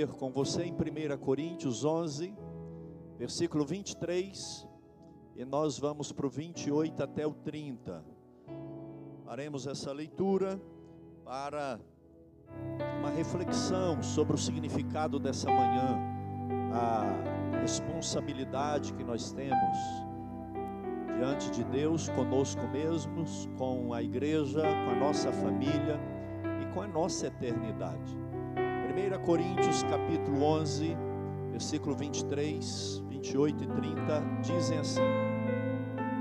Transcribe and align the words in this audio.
Ler 0.00 0.08
com 0.14 0.30
você 0.30 0.62
em 0.62 0.72
1 0.72 1.18
Coríntios 1.18 1.84
11, 1.84 2.34
versículo 3.18 3.66
23, 3.66 4.66
e 5.36 5.44
nós 5.44 5.78
vamos 5.78 6.10
para 6.10 6.26
o 6.26 6.30
28 6.30 7.02
até 7.02 7.26
o 7.26 7.34
30. 7.34 8.02
Faremos 9.26 9.66
essa 9.66 9.92
leitura 9.92 10.58
para 11.22 11.78
uma 12.98 13.10
reflexão 13.10 14.02
sobre 14.02 14.36
o 14.36 14.38
significado 14.38 15.18
dessa 15.18 15.50
manhã, 15.50 15.98
a 16.72 17.58
responsabilidade 17.60 18.94
que 18.94 19.04
nós 19.04 19.32
temos 19.32 19.76
diante 21.18 21.50
de 21.50 21.62
Deus, 21.64 22.08
conosco 22.08 22.66
mesmos, 22.68 23.46
com 23.58 23.92
a 23.92 24.02
igreja, 24.02 24.62
com 24.62 24.92
a 24.92 24.96
nossa 24.98 25.30
família 25.30 26.00
e 26.62 26.72
com 26.72 26.80
a 26.80 26.88
nossa 26.88 27.26
eternidade. 27.26 28.29
1 29.00 29.18
Coríntios 29.22 29.82
capítulo 29.84 30.42
11, 30.42 30.94
versículo 31.52 31.96
23, 31.96 33.02
28 33.08 33.64
e 33.64 33.66
30 33.66 34.22
dizem 34.42 34.78
assim: 34.78 35.00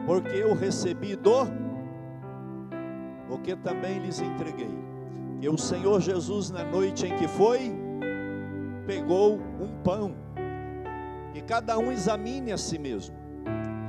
Porque 0.06 0.38
eu 0.38 0.54
recebi 0.54 1.18
do 1.18 1.46
porque 3.28 3.56
também 3.58 4.00
lhes 4.00 4.20
entreguei. 4.22 4.72
E 5.42 5.50
o 5.50 5.58
Senhor 5.58 6.00
Jesus 6.00 6.50
na 6.52 6.64
noite 6.64 7.06
em 7.06 7.16
que 7.18 7.28
foi 7.28 7.72
pegou 8.88 9.36
um 9.60 9.82
pão. 9.84 10.16
E 11.34 11.42
cada 11.42 11.78
um 11.78 11.92
examine 11.92 12.52
a 12.52 12.58
si 12.58 12.80
mesmo. 12.80 13.16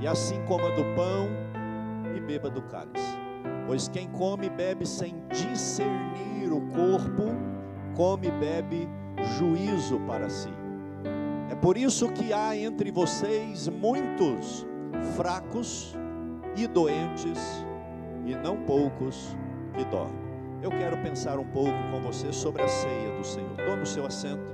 E 0.00 0.06
assim 0.06 0.44
coma 0.46 0.68
do 0.70 0.82
pão 0.94 1.28
e 2.14 2.20
beba 2.20 2.50
do 2.50 2.62
cálice. 2.62 3.18
Pois 3.66 3.88
quem 3.88 4.08
come 4.08 4.46
e 4.46 4.50
bebe 4.50 4.84
sem 4.84 5.14
discernir 5.28 6.52
o 6.52 6.60
corpo, 6.72 7.32
come 7.96 8.28
e 8.28 8.30
bebe 8.30 8.88
juízo 9.38 10.00
para 10.00 10.28
si. 10.28 10.52
É 11.50 11.54
por 11.54 11.76
isso 11.76 12.10
que 12.12 12.32
há 12.32 12.56
entre 12.56 12.90
vocês 12.90 13.68
muitos 13.68 14.66
fracos 15.16 15.96
e 16.56 16.66
doentes, 16.66 17.64
e 18.24 18.34
não 18.34 18.56
poucos 18.56 19.36
que 19.74 19.84
dormem. 19.84 20.30
Eu 20.62 20.70
quero 20.70 20.98
pensar 20.98 21.38
um 21.38 21.44
pouco 21.44 21.72
com 21.90 22.00
você 22.00 22.32
sobre 22.32 22.62
a 22.62 22.68
ceia 22.68 23.16
do 23.16 23.24
Senhor. 23.24 23.56
Tome 23.66 23.82
o 23.82 23.86
seu 23.86 24.04
assento. 24.04 24.52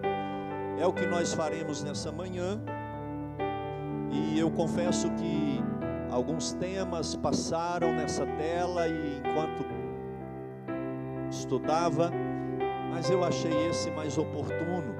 É 0.79 0.87
o 0.87 0.93
que 0.93 1.05
nós 1.05 1.35
faremos 1.35 1.83
nessa 1.83 2.13
manhã. 2.13 2.61
E 4.13 4.39
eu 4.39 4.51
confesso 4.51 5.11
que 5.15 5.61
alguns 6.11 6.53
temas 6.53 7.17
passaram 7.17 7.93
nessa 7.93 8.25
tela 8.25 8.87
e 8.87 9.19
enquanto 9.19 9.67
estudava, 11.29 12.11
mas 12.91 13.11
eu 13.11 13.23
achei 13.25 13.69
esse 13.69 13.91
mais 13.91 14.17
oportuno 14.17 14.95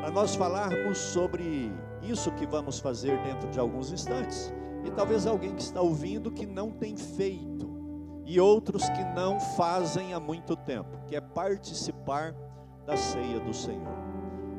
para 0.00 0.10
nós 0.10 0.34
falarmos 0.34 0.98
sobre 0.98 1.72
isso 2.02 2.30
que 2.32 2.46
vamos 2.46 2.78
fazer 2.78 3.18
dentro 3.22 3.48
de 3.48 3.58
alguns 3.58 3.90
instantes. 3.90 4.52
E 4.84 4.90
talvez 4.90 5.26
alguém 5.26 5.54
que 5.54 5.62
está 5.62 5.80
ouvindo 5.80 6.30
que 6.30 6.44
não 6.44 6.70
tem 6.70 6.94
feito, 6.94 7.74
e 8.26 8.38
outros 8.38 8.86
que 8.90 9.04
não 9.14 9.40
fazem 9.40 10.12
há 10.12 10.20
muito 10.20 10.56
tempo, 10.56 10.98
que 11.06 11.16
é 11.16 11.20
participar 11.20 12.34
da 12.84 12.96
ceia 12.96 13.40
do 13.40 13.54
Senhor. 13.54 13.96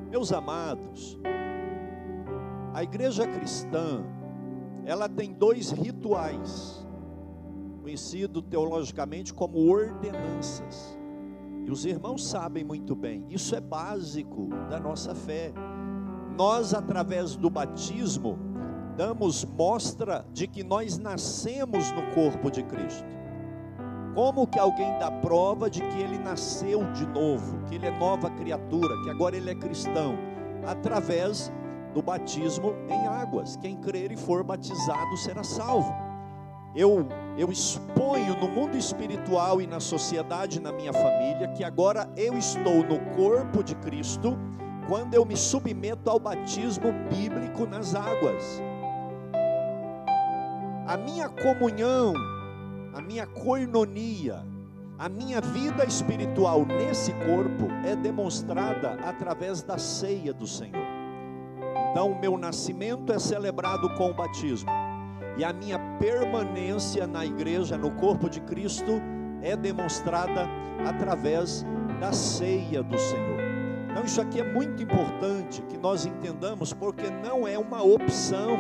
Meus 0.10 0.32
amados, 0.32 1.20
a 2.74 2.84
igreja 2.84 3.28
cristã, 3.28 4.04
ela 4.84 5.08
tem 5.08 5.32
dois 5.32 5.72
rituais, 5.72 6.88
conhecido 7.82 8.42
teologicamente 8.42 9.34
como 9.34 9.60
ordenanças. 9.70 10.98
E 11.66 11.72
os 11.72 11.84
irmãos 11.84 12.28
sabem 12.28 12.64
muito 12.64 12.96
bem, 12.96 13.26
isso 13.28 13.56
é 13.56 13.60
básico 13.60 14.50
da 14.70 14.80
nossa 14.80 15.16
fé. 15.16 15.52
Nós, 16.38 16.76
através 16.76 17.36
do 17.36 17.50
batismo, 17.50 18.38
damos 18.96 19.44
mostra 19.44 20.26
de 20.32 20.48
que 20.48 20.64
nós 20.64 21.00
nascemos 21.00 21.92
no 21.92 22.04
corpo 22.14 22.52
de 22.52 22.62
Cristo. 22.62 23.08
Como 24.14 24.46
que 24.46 24.60
alguém 24.60 24.98
dá 25.00 25.10
prova 25.10 25.70
de 25.70 25.82
que 25.82 26.00
ele 26.00 26.20
nasceu 26.20 26.84
de 26.94 27.06
novo, 27.08 27.60
que 27.66 27.76
ele 27.76 27.88
é 27.88 28.00
nova 28.00 28.30
criatura, 28.30 28.96
que 29.04 29.10
agora 29.10 29.36
ele 29.36 29.50
é 29.50 29.56
cristão? 29.56 30.16
Através 30.66 31.52
do 31.96 32.02
batismo 32.02 32.76
em 32.88 33.08
águas. 33.08 33.56
Quem 33.58 33.76
crer 33.76 34.12
e 34.12 34.18
for 34.18 34.44
batizado 34.44 35.18
será 35.18 35.44
salvo. 35.44 36.05
Eu 36.76 37.08
eu 37.38 37.52
exponho 37.52 38.40
no 38.40 38.48
mundo 38.48 38.78
espiritual 38.78 39.62
e 39.62 39.68
na 39.68 39.82
sociedade, 39.82 40.62
na 40.62 40.72
minha 40.72 40.94
família, 40.94 41.50
que 41.50 41.66
agora 41.66 42.10
eu 42.16 42.38
estou 42.38 42.82
no 42.84 42.98
corpo 43.14 43.62
de 43.62 43.76
Cristo 43.76 44.38
quando 44.88 45.14
eu 45.14 45.26
me 45.26 45.36
submeto 45.36 46.10
ao 46.10 46.18
batismo 46.18 46.94
bíblico 47.10 47.66
nas 47.66 47.94
águas. 47.94 48.62
A 50.88 50.96
minha 50.96 51.28
comunhão, 51.28 52.14
a 52.94 53.02
minha 53.02 53.28
coinonia, 53.28 54.46
a 54.98 55.10
minha 55.10 55.42
vida 55.42 55.84
espiritual 55.84 56.66
nesse 56.66 57.12
corpo 57.12 57.68
é 57.86 57.98
demonstrada 57.98 58.92
através 59.04 59.62
da 59.62 59.78
ceia 59.78 60.34
do 60.34 60.48
Senhor. 60.48 60.86
Então, 61.92 62.12
o 62.12 62.20
meu 62.20 62.38
nascimento 62.38 63.12
é 63.12 63.20
celebrado 63.20 63.90
com 63.96 64.12
o 64.12 64.14
batismo 64.14 64.85
e 65.38 65.44
a 65.44 65.52
minha 65.52 65.80
permanência 66.00 67.06
na 67.06 67.26
igreja, 67.26 67.78
no 67.78 67.92
corpo 67.92 68.30
de 68.30 68.40
Cristo, 68.42 69.02
é 69.42 69.56
demonstrada 69.56 70.48
através 70.88 71.66
da 72.00 72.12
ceia 72.12 72.82
do 72.82 72.98
Senhor. 72.98 73.40
Então, 73.90 74.04
isso 74.04 74.22
aqui 74.22 74.40
é 74.40 74.54
muito 74.54 74.82
importante 74.84 75.62
que 75.64 75.78
nós 75.78 76.06
entendamos, 76.06 76.74
porque 76.74 77.10
não 77.10 77.48
é 77.48 77.58
uma 77.58 77.82
opção 77.84 78.58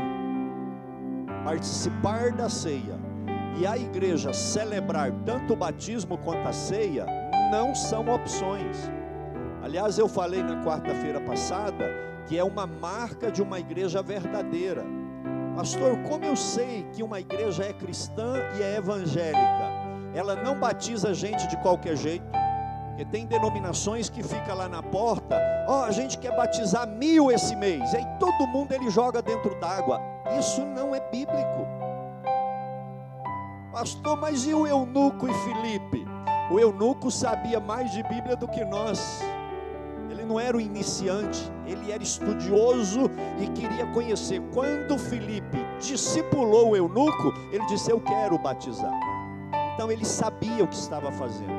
participar 1.44 2.32
da 2.32 2.50
ceia 2.50 2.98
e 3.58 3.66
a 3.66 3.78
igreja 3.78 4.34
celebrar 4.34 5.12
tanto 5.26 5.54
o 5.54 5.56
batismo 5.56 6.18
quanto 6.18 6.48
a 6.48 6.54
ceia, 6.54 7.06
não 7.52 7.74
são 7.74 8.08
opções. 8.10 8.90
Aliás, 9.62 9.98
eu 9.98 10.08
falei 10.08 10.44
na 10.44 10.64
quarta-feira 10.64 11.22
passada 11.22 11.86
que 12.28 12.38
é 12.38 12.44
uma 12.44 12.66
marca 12.66 13.32
de 13.32 13.42
uma 13.42 13.60
igreja 13.60 14.02
verdadeira. 14.02 14.84
Pastor, 15.56 15.98
como 16.00 16.26
eu 16.26 16.36
sei 16.36 16.86
que 16.92 17.02
uma 17.02 17.22
igreja 17.22 17.64
é 17.64 17.72
cristã 17.72 18.34
e 18.58 18.62
é 18.62 18.76
evangélica? 18.76 19.72
Ela 20.14 20.36
não 20.36 20.60
batiza 20.60 21.14
gente 21.14 21.48
de 21.48 21.56
qualquer 21.58 21.96
jeito. 21.96 22.26
Porque 22.90 23.06
tem 23.06 23.26
denominações 23.26 24.10
que 24.10 24.22
fica 24.22 24.54
lá 24.54 24.68
na 24.68 24.84
porta, 24.84 25.38
ó, 25.68 25.80
oh, 25.80 25.84
a 25.84 25.92
gente 25.92 26.18
quer 26.18 26.36
batizar 26.36 26.88
mil 26.88 27.32
esse 27.32 27.56
mês, 27.56 27.92
e 27.92 27.98
aí 27.98 28.06
todo 28.20 28.48
mundo 28.48 28.72
ele 28.72 28.90
joga 28.90 29.22
dentro 29.22 29.54
d'água. 29.60 30.02
Isso 30.38 30.62
não 30.66 30.94
é 30.94 31.00
bíblico. 31.10 31.68
Pastor, 33.72 34.18
mas 34.18 34.46
e 34.46 34.54
o 34.54 34.68
eunuco 34.68 35.28
e 35.28 35.34
Filipe? 35.34 36.06
O 36.52 36.60
eunuco 36.60 37.10
sabia 37.10 37.60
mais 37.60 37.92
de 37.92 38.04
Bíblia 38.04 38.36
do 38.36 38.48
que 38.48 38.64
nós 38.64 39.22
não 40.26 40.40
era 40.40 40.58
o 40.58 40.62
iniciante, 40.62 41.52
ele 41.66 41.92
era 41.92 42.04
estudioso 42.04 43.10
e 43.40 43.48
queria 43.48 43.86
conhecer. 43.88 44.42
Quando 44.54 44.98
Felipe 44.98 45.58
discipulou 45.80 46.72
o 46.72 46.76
eunuco, 46.76 47.34
ele 47.52 47.66
disse: 47.68 47.92
Eu 47.92 48.00
quero 48.00 48.38
batizar. 48.38 48.94
Então 49.74 49.92
ele 49.92 50.06
sabia 50.06 50.64
o 50.64 50.68
que 50.68 50.76
estava 50.76 51.12
fazendo. 51.12 51.54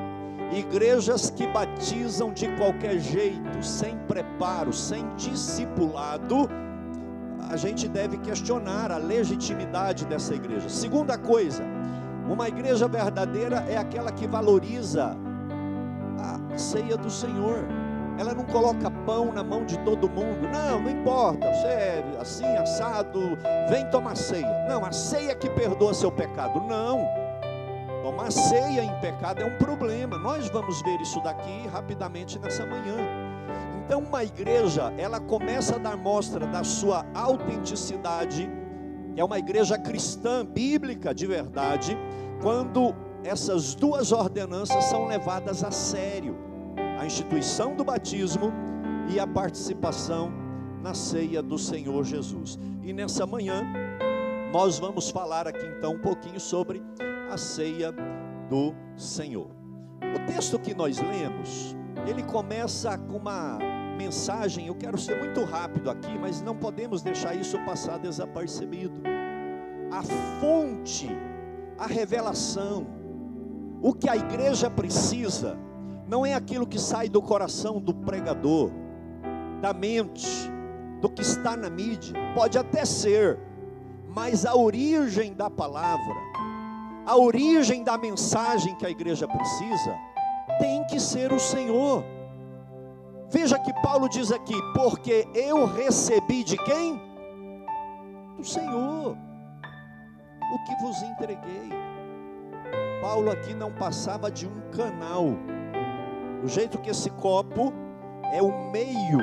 Igrejas 0.52 1.30
que 1.30 1.46
batizam 1.46 2.32
de 2.32 2.48
qualquer 2.56 2.98
jeito, 2.98 3.62
sem 3.62 3.96
preparo, 4.06 4.72
sem 4.72 5.06
discipulado, 5.16 6.48
a 7.48 7.56
gente 7.56 7.88
deve 7.88 8.16
questionar 8.18 8.90
a 8.90 8.96
legitimidade 8.96 10.04
dessa 10.06 10.34
igreja. 10.34 10.68
Segunda 10.68 11.16
coisa, 11.18 11.62
uma 12.28 12.48
igreja 12.48 12.88
verdadeira 12.88 13.64
é 13.68 13.76
aquela 13.76 14.10
que 14.10 14.26
valoriza 14.26 15.16
a 16.18 16.58
ceia 16.58 16.96
do 16.96 17.10
Senhor 17.10 17.64
ela 18.18 18.34
não 18.34 18.44
coloca 18.44 18.90
pão 19.04 19.32
na 19.32 19.44
mão 19.44 19.64
de 19.64 19.78
todo 19.80 20.08
mundo. 20.08 20.48
Não, 20.50 20.80
não 20.80 20.90
importa, 20.90 21.52
você 21.52 21.66
é 21.66 22.04
assim, 22.20 22.46
assado, 22.56 23.20
vem 23.68 23.88
tomar 23.90 24.16
ceia. 24.16 24.66
Não, 24.68 24.84
a 24.84 24.92
ceia 24.92 25.34
que 25.34 25.48
perdoa 25.50 25.92
seu 25.92 26.10
pecado. 26.10 26.60
Não. 26.60 27.06
Tomar 28.02 28.30
ceia 28.30 28.84
em 28.84 29.00
pecado 29.00 29.42
é 29.42 29.44
um 29.44 29.58
problema. 29.58 30.18
Nós 30.18 30.48
vamos 30.48 30.80
ver 30.82 31.00
isso 31.00 31.20
daqui 31.22 31.66
rapidamente 31.68 32.38
nessa 32.38 32.64
manhã. 32.64 32.96
Então, 33.84 34.00
uma 34.00 34.24
igreja, 34.24 34.92
ela 34.98 35.20
começa 35.20 35.76
a 35.76 35.78
dar 35.78 35.96
mostra 35.96 36.46
da 36.46 36.64
sua 36.64 37.04
autenticidade, 37.14 38.50
é 39.16 39.24
uma 39.24 39.38
igreja 39.38 39.78
cristã, 39.78 40.44
bíblica 40.44 41.14
de 41.14 41.26
verdade, 41.26 41.96
quando 42.42 42.94
essas 43.22 43.74
duas 43.74 44.10
ordenanças 44.10 44.84
são 44.86 45.06
levadas 45.06 45.62
a 45.62 45.70
sério 45.70 46.36
a 46.98 47.06
instituição 47.06 47.74
do 47.74 47.84
batismo 47.84 48.52
e 49.08 49.20
a 49.20 49.26
participação 49.26 50.32
na 50.82 50.94
ceia 50.94 51.42
do 51.42 51.58
Senhor 51.58 52.04
Jesus. 52.04 52.58
E 52.82 52.92
nessa 52.92 53.26
manhã, 53.26 53.62
nós 54.52 54.78
vamos 54.78 55.10
falar 55.10 55.46
aqui 55.46 55.66
então 55.78 55.94
um 55.94 56.00
pouquinho 56.00 56.40
sobre 56.40 56.82
a 57.30 57.36
ceia 57.36 57.92
do 58.48 58.74
Senhor. 58.96 59.50
O 60.02 60.26
texto 60.26 60.58
que 60.58 60.74
nós 60.74 60.98
lemos 60.98 61.76
ele 62.08 62.22
começa 62.22 62.96
com 62.98 63.16
uma 63.16 63.58
mensagem. 63.96 64.66
Eu 64.66 64.74
quero 64.74 64.98
ser 64.98 65.18
muito 65.18 65.44
rápido 65.44 65.90
aqui, 65.90 66.18
mas 66.18 66.42
não 66.42 66.54
podemos 66.54 67.02
deixar 67.02 67.34
isso 67.34 67.58
passar 67.64 67.98
desapercebido. 67.98 69.00
A 69.90 70.02
fonte, 70.40 71.08
a 71.78 71.86
revelação, 71.86 72.86
o 73.82 73.92
que 73.92 74.08
a 74.08 74.16
igreja 74.16 74.70
precisa, 74.70 75.58
não 76.08 76.24
é 76.24 76.34
aquilo 76.34 76.66
que 76.66 76.78
sai 76.78 77.08
do 77.08 77.20
coração 77.20 77.80
do 77.80 77.92
pregador, 77.92 78.70
da 79.60 79.72
mente, 79.72 80.28
do 81.00 81.08
que 81.08 81.22
está 81.22 81.56
na 81.56 81.68
mídia, 81.68 82.14
pode 82.34 82.56
até 82.58 82.84
ser, 82.84 83.38
mas 84.08 84.46
a 84.46 84.54
origem 84.54 85.34
da 85.34 85.50
palavra, 85.50 86.14
a 87.04 87.16
origem 87.16 87.82
da 87.82 87.98
mensagem 87.98 88.74
que 88.76 88.86
a 88.86 88.90
igreja 88.90 89.26
precisa, 89.26 89.96
tem 90.58 90.84
que 90.84 90.98
ser 91.00 91.32
o 91.32 91.40
Senhor. 91.40 92.04
Veja 93.30 93.58
que 93.58 93.72
Paulo 93.82 94.08
diz 94.08 94.30
aqui: 94.30 94.54
porque 94.74 95.26
eu 95.34 95.66
recebi 95.66 96.44
de 96.44 96.56
quem? 96.56 97.00
Do 98.36 98.44
Senhor, 98.44 99.16
o 100.52 100.64
que 100.64 100.76
vos 100.82 101.02
entreguei. 101.02 101.70
Paulo 103.00 103.30
aqui 103.30 103.54
não 103.54 103.72
passava 103.72 104.30
de 104.30 104.46
um 104.46 104.60
canal, 104.70 105.36
do 106.40 106.48
jeito 106.48 106.78
que 106.78 106.90
esse 106.90 107.10
copo 107.10 107.72
é 108.32 108.42
o 108.42 108.70
meio, 108.70 109.20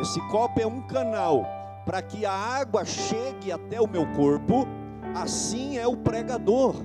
esse 0.00 0.20
copo 0.28 0.60
é 0.60 0.66
um 0.66 0.80
canal 0.86 1.44
para 1.84 2.02
que 2.02 2.24
a 2.24 2.32
água 2.32 2.84
chegue 2.84 3.50
até 3.50 3.80
o 3.80 3.88
meu 3.88 4.06
corpo, 4.14 4.66
assim 5.14 5.78
é 5.78 5.86
o 5.86 5.96
pregador. 5.96 6.76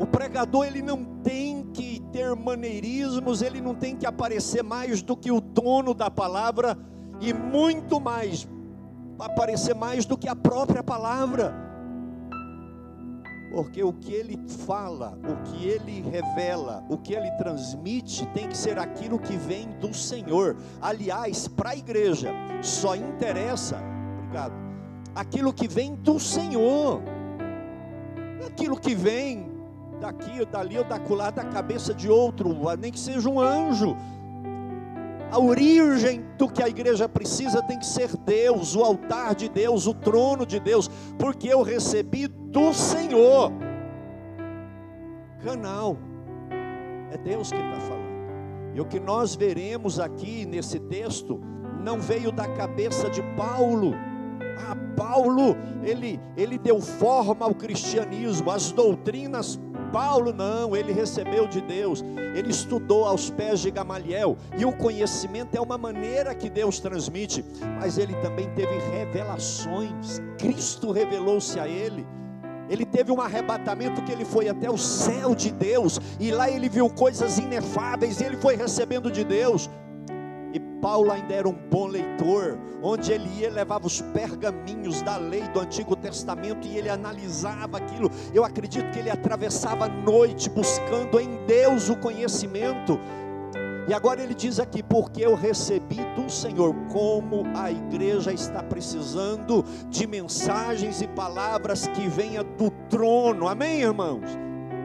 O 0.00 0.06
pregador 0.06 0.66
ele 0.66 0.82
não 0.82 1.04
tem 1.22 1.62
que 1.72 2.00
ter 2.10 2.34
maneirismos, 2.34 3.42
ele 3.42 3.60
não 3.60 3.74
tem 3.74 3.94
que 3.94 4.06
aparecer 4.06 4.62
mais 4.62 5.02
do 5.02 5.16
que 5.16 5.30
o 5.30 5.40
dono 5.40 5.94
da 5.94 6.10
palavra 6.10 6.76
e 7.20 7.32
muito 7.32 8.00
mais 8.00 8.48
aparecer 9.18 9.74
mais 9.74 10.04
do 10.04 10.18
que 10.18 10.28
a 10.28 10.34
própria 10.34 10.82
palavra. 10.82 11.54
Porque 13.54 13.84
o 13.84 13.92
que 13.92 14.12
ele 14.12 14.36
fala, 14.66 15.16
o 15.22 15.36
que 15.44 15.64
ele 15.64 16.02
revela, 16.10 16.84
o 16.88 16.98
que 16.98 17.14
ele 17.14 17.30
transmite 17.32 18.26
tem 18.34 18.48
que 18.48 18.56
ser 18.56 18.80
aquilo 18.80 19.16
que 19.16 19.36
vem 19.36 19.68
do 19.78 19.94
Senhor. 19.94 20.56
Aliás, 20.82 21.46
para 21.46 21.70
a 21.70 21.76
igreja 21.76 22.32
só 22.60 22.96
interessa, 22.96 23.80
obrigado, 24.18 24.54
aquilo 25.14 25.52
que 25.52 25.68
vem 25.68 25.94
do 25.94 26.18
Senhor. 26.18 27.00
Aquilo 28.44 28.76
que 28.76 28.94
vem 28.94 29.48
daqui 30.00 30.40
ou 30.40 30.46
dali 30.46 30.76
ou 30.76 30.84
dacular 30.84 31.32
da 31.32 31.44
cabeça 31.44 31.94
de 31.94 32.10
outro, 32.10 32.56
nem 32.76 32.90
que 32.90 32.98
seja 32.98 33.28
um 33.28 33.40
anjo. 33.40 33.96
A 35.34 35.38
origem 35.40 36.24
do 36.38 36.48
que 36.48 36.62
a 36.62 36.68
igreja 36.68 37.08
precisa 37.08 37.60
tem 37.60 37.76
que 37.76 37.86
ser 37.86 38.16
Deus, 38.18 38.76
o 38.76 38.84
altar 38.84 39.34
de 39.34 39.48
Deus, 39.48 39.84
o 39.84 39.92
trono 39.92 40.46
de 40.46 40.60
Deus, 40.60 40.88
porque 41.18 41.48
eu 41.48 41.60
recebi 41.62 42.28
do 42.28 42.72
Senhor. 42.72 43.50
Canal, 45.42 45.98
é 47.10 47.18
Deus 47.18 47.50
que 47.50 47.58
está 47.58 47.80
falando. 47.80 48.04
E 48.76 48.80
o 48.80 48.84
que 48.84 49.00
nós 49.00 49.34
veremos 49.34 49.98
aqui 49.98 50.46
nesse 50.46 50.78
texto 50.78 51.40
não 51.82 51.98
veio 51.98 52.30
da 52.30 52.46
cabeça 52.46 53.10
de 53.10 53.20
Paulo. 53.36 53.92
Ah, 54.56 54.76
Paulo, 54.96 55.56
ele, 55.82 56.20
ele 56.36 56.58
deu 56.58 56.80
forma 56.80 57.44
ao 57.44 57.56
cristianismo, 57.56 58.52
as 58.52 58.70
doutrinas 58.70 59.58
Paulo 59.94 60.32
não, 60.32 60.74
ele 60.74 60.92
recebeu 60.92 61.46
de 61.46 61.60
Deus, 61.60 62.04
ele 62.34 62.50
estudou 62.50 63.04
aos 63.04 63.30
pés 63.30 63.60
de 63.60 63.70
Gamaliel, 63.70 64.36
e 64.58 64.64
o 64.64 64.72
conhecimento 64.72 65.56
é 65.56 65.60
uma 65.60 65.78
maneira 65.78 66.34
que 66.34 66.50
Deus 66.50 66.80
transmite, 66.80 67.44
mas 67.78 67.96
ele 67.96 68.12
também 68.14 68.50
teve 68.56 68.76
revelações, 68.90 70.20
Cristo 70.36 70.90
revelou-se 70.90 71.60
a 71.60 71.68
ele. 71.68 72.04
Ele 72.68 72.84
teve 72.84 73.12
um 73.12 73.20
arrebatamento 73.20 74.02
que 74.02 74.10
ele 74.10 74.24
foi 74.24 74.48
até 74.48 74.68
o 74.68 74.76
céu 74.76 75.32
de 75.32 75.52
Deus, 75.52 76.00
e 76.18 76.32
lá 76.32 76.50
ele 76.50 76.68
viu 76.68 76.90
coisas 76.90 77.38
inefáveis, 77.38 78.20
e 78.20 78.24
ele 78.24 78.36
foi 78.36 78.56
recebendo 78.56 79.12
de 79.12 79.22
Deus. 79.22 79.70
Paulo 80.84 81.10
ainda 81.10 81.32
era 81.32 81.48
um 81.48 81.56
bom 81.70 81.86
leitor, 81.86 82.58
onde 82.82 83.10
ele 83.10 83.26
ia, 83.40 83.50
levava 83.50 83.86
os 83.86 84.02
pergaminhos 84.02 85.00
da 85.00 85.16
lei 85.16 85.40
do 85.48 85.60
Antigo 85.60 85.96
Testamento 85.96 86.68
e 86.68 86.76
ele 86.76 86.90
analisava 86.90 87.78
aquilo. 87.78 88.10
Eu 88.34 88.44
acredito 88.44 88.90
que 88.90 88.98
ele 88.98 89.08
atravessava 89.08 89.86
a 89.86 89.88
noite 89.88 90.50
buscando 90.50 91.18
em 91.18 91.42
Deus 91.46 91.88
o 91.88 91.96
conhecimento. 91.96 93.00
E 93.88 93.94
agora 93.94 94.22
ele 94.22 94.34
diz 94.34 94.60
aqui: 94.60 94.82
porque 94.82 95.24
eu 95.24 95.34
recebi 95.34 96.04
do 96.14 96.28
Senhor, 96.30 96.74
como 96.92 97.44
a 97.56 97.70
igreja 97.70 98.30
está 98.30 98.62
precisando 98.62 99.64
de 99.88 100.06
mensagens 100.06 101.00
e 101.00 101.08
palavras 101.08 101.86
que 101.86 102.06
venha 102.08 102.44
do 102.44 102.68
trono, 102.90 103.48
amém, 103.48 103.80
irmãos? 103.80 104.36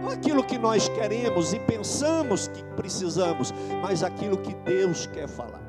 Não 0.01 0.11
aquilo 0.11 0.45
que 0.45 0.57
nós 0.57 0.87
queremos 0.87 1.51
e 1.51 1.59
pensamos 1.59 2.47
que 2.47 2.63
precisamos, 2.77 3.53
mas 3.81 4.01
aquilo 4.01 4.37
que 4.37 4.55
Deus 4.63 5.05
quer 5.05 5.27
falar. 5.27 5.68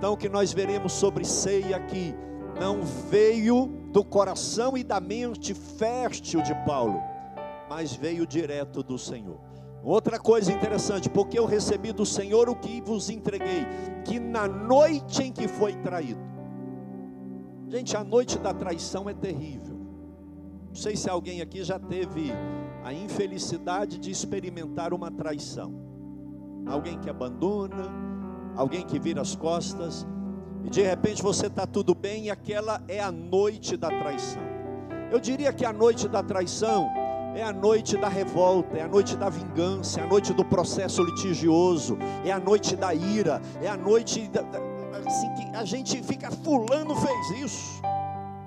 Então, 0.00 0.16
que 0.16 0.30
nós 0.30 0.50
veremos 0.50 0.92
sobre 0.94 1.26
ceia 1.26 1.76
aqui, 1.76 2.14
não 2.58 2.80
veio 3.10 3.66
do 3.92 4.02
coração 4.02 4.74
e 4.74 4.82
da 4.82 4.98
mente 4.98 5.52
fértil 5.52 6.40
de 6.40 6.54
Paulo, 6.64 6.98
mas 7.68 7.92
veio 7.94 8.26
direto 8.26 8.82
do 8.82 8.96
Senhor. 8.96 9.38
Outra 9.84 10.18
coisa 10.18 10.50
interessante, 10.50 11.10
porque 11.10 11.38
eu 11.38 11.44
recebi 11.44 11.92
do 11.92 12.06
Senhor 12.06 12.48
o 12.48 12.56
que 12.56 12.80
vos 12.80 13.10
entreguei, 13.10 13.66
que 14.02 14.18
na 14.18 14.48
noite 14.48 15.22
em 15.22 15.30
que 15.30 15.46
foi 15.46 15.74
traído. 15.74 16.22
Gente, 17.68 17.94
a 17.94 18.02
noite 18.02 18.38
da 18.38 18.54
traição 18.54 19.06
é 19.06 19.12
terrível. 19.12 19.76
Não 20.68 20.74
sei 20.74 20.96
se 20.96 21.10
alguém 21.10 21.42
aqui 21.42 21.62
já 21.62 21.78
teve 21.78 22.32
a 22.82 22.90
infelicidade 22.90 23.98
de 23.98 24.10
experimentar 24.10 24.94
uma 24.94 25.10
traição. 25.10 25.74
Alguém 26.66 26.98
que 26.98 27.10
abandona, 27.10 28.09
alguém 28.56 28.82
que 28.82 28.98
vira 28.98 29.20
as 29.20 29.34
costas, 29.34 30.06
e 30.64 30.70
de 30.70 30.82
repente 30.82 31.22
você 31.22 31.46
está 31.46 31.66
tudo 31.66 31.94
bem 31.94 32.24
e 32.24 32.30
aquela 32.30 32.82
é 32.88 33.00
a 33.00 33.10
noite 33.10 33.76
da 33.76 33.88
traição. 33.88 34.42
Eu 35.10 35.18
diria 35.18 35.52
que 35.52 35.64
a 35.64 35.72
noite 35.72 36.08
da 36.08 36.22
traição 36.22 36.90
é 37.34 37.42
a 37.42 37.52
noite 37.52 37.96
da 37.96 38.08
revolta, 38.08 38.76
é 38.76 38.82
a 38.82 38.88
noite 38.88 39.16
da 39.16 39.28
vingança, 39.28 40.00
é 40.00 40.04
a 40.04 40.06
noite 40.06 40.32
do 40.32 40.44
processo 40.44 41.02
litigioso, 41.02 41.96
é 42.24 42.30
a 42.30 42.38
noite 42.38 42.76
da 42.76 42.94
ira, 42.94 43.40
é 43.62 43.68
a 43.68 43.76
noite 43.76 44.28
da, 44.28 44.42
assim 45.06 45.32
que 45.34 45.56
a 45.56 45.64
gente 45.64 46.02
fica 46.02 46.30
fulano 46.30 46.94
fez 46.94 47.30
isso. 47.42 47.82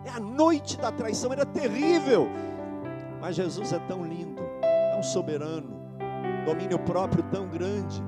É 0.05 0.09
a 0.09 0.19
noite 0.19 0.77
da 0.77 0.91
traição, 0.91 1.31
era 1.31 1.45
terrível. 1.45 2.27
Mas 3.21 3.35
Jesus 3.35 3.71
é 3.71 3.79
tão 3.79 4.05
lindo, 4.05 4.41
tão 4.91 5.01
soberano, 5.01 5.81
domínio 6.45 6.77
próprio 6.79 7.23
tão 7.31 7.47
grande, 7.47 8.03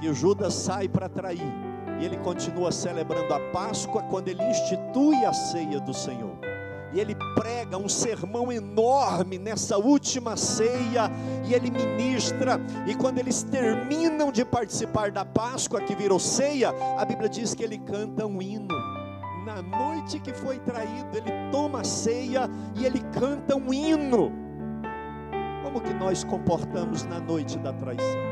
que 0.00 0.12
Judas 0.14 0.54
sai 0.54 0.88
para 0.88 1.08
trair. 1.08 1.52
E 2.00 2.04
ele 2.04 2.16
continua 2.16 2.72
celebrando 2.72 3.32
a 3.34 3.40
Páscoa 3.52 4.02
quando 4.04 4.28
ele 4.28 4.42
institui 4.42 5.24
a 5.24 5.32
ceia 5.32 5.78
do 5.78 5.92
Senhor. 5.92 6.38
E 6.92 6.98
ele 6.98 7.14
prega 7.36 7.76
um 7.76 7.88
sermão 7.88 8.50
enorme 8.50 9.38
nessa 9.38 9.78
última 9.78 10.36
ceia, 10.36 11.08
e 11.44 11.54
ele 11.54 11.70
ministra, 11.70 12.60
e 12.84 12.96
quando 12.96 13.18
eles 13.18 13.44
terminam 13.44 14.32
de 14.32 14.44
participar 14.44 15.12
da 15.12 15.24
Páscoa 15.24 15.80
que 15.80 15.94
virou 15.94 16.18
ceia, 16.18 16.74
a 16.98 17.04
Bíblia 17.04 17.28
diz 17.28 17.54
que 17.54 17.62
ele 17.62 17.78
canta 17.78 18.26
um 18.26 18.42
hino 18.42 18.74
na 19.44 19.62
noite 19.62 20.20
que 20.20 20.32
foi 20.32 20.58
traído, 20.60 21.16
ele 21.16 21.30
toma 21.50 21.82
ceia 21.82 22.48
e 22.76 22.84
ele 22.84 23.00
canta 23.12 23.56
um 23.56 23.72
hino. 23.72 24.32
Como 25.62 25.80
que 25.80 25.92
nós 25.94 26.24
comportamos 26.24 27.04
na 27.04 27.18
noite 27.18 27.58
da 27.58 27.72
traição? 27.72 28.29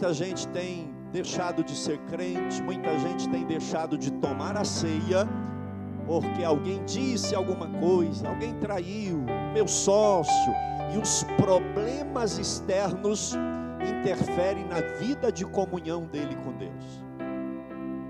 Muita 0.00 0.14
gente 0.14 0.48
tem 0.48 0.90
deixado 1.12 1.62
de 1.62 1.76
ser 1.76 1.98
crente, 2.08 2.62
muita 2.62 2.98
gente 3.00 3.28
tem 3.28 3.44
deixado 3.44 3.98
de 3.98 4.10
tomar 4.12 4.56
a 4.56 4.64
ceia, 4.64 5.28
porque 6.06 6.42
alguém 6.42 6.82
disse 6.86 7.34
alguma 7.34 7.68
coisa, 7.78 8.26
alguém 8.26 8.54
traiu 8.54 9.22
meu 9.52 9.68
sócio, 9.68 10.54
e 10.94 10.96
os 10.96 11.22
problemas 11.36 12.38
externos 12.38 13.36
interferem 13.86 14.64
na 14.64 14.80
vida 14.98 15.30
de 15.30 15.44
comunhão 15.44 16.06
dele 16.06 16.34
com 16.36 16.52
Deus. 16.52 17.04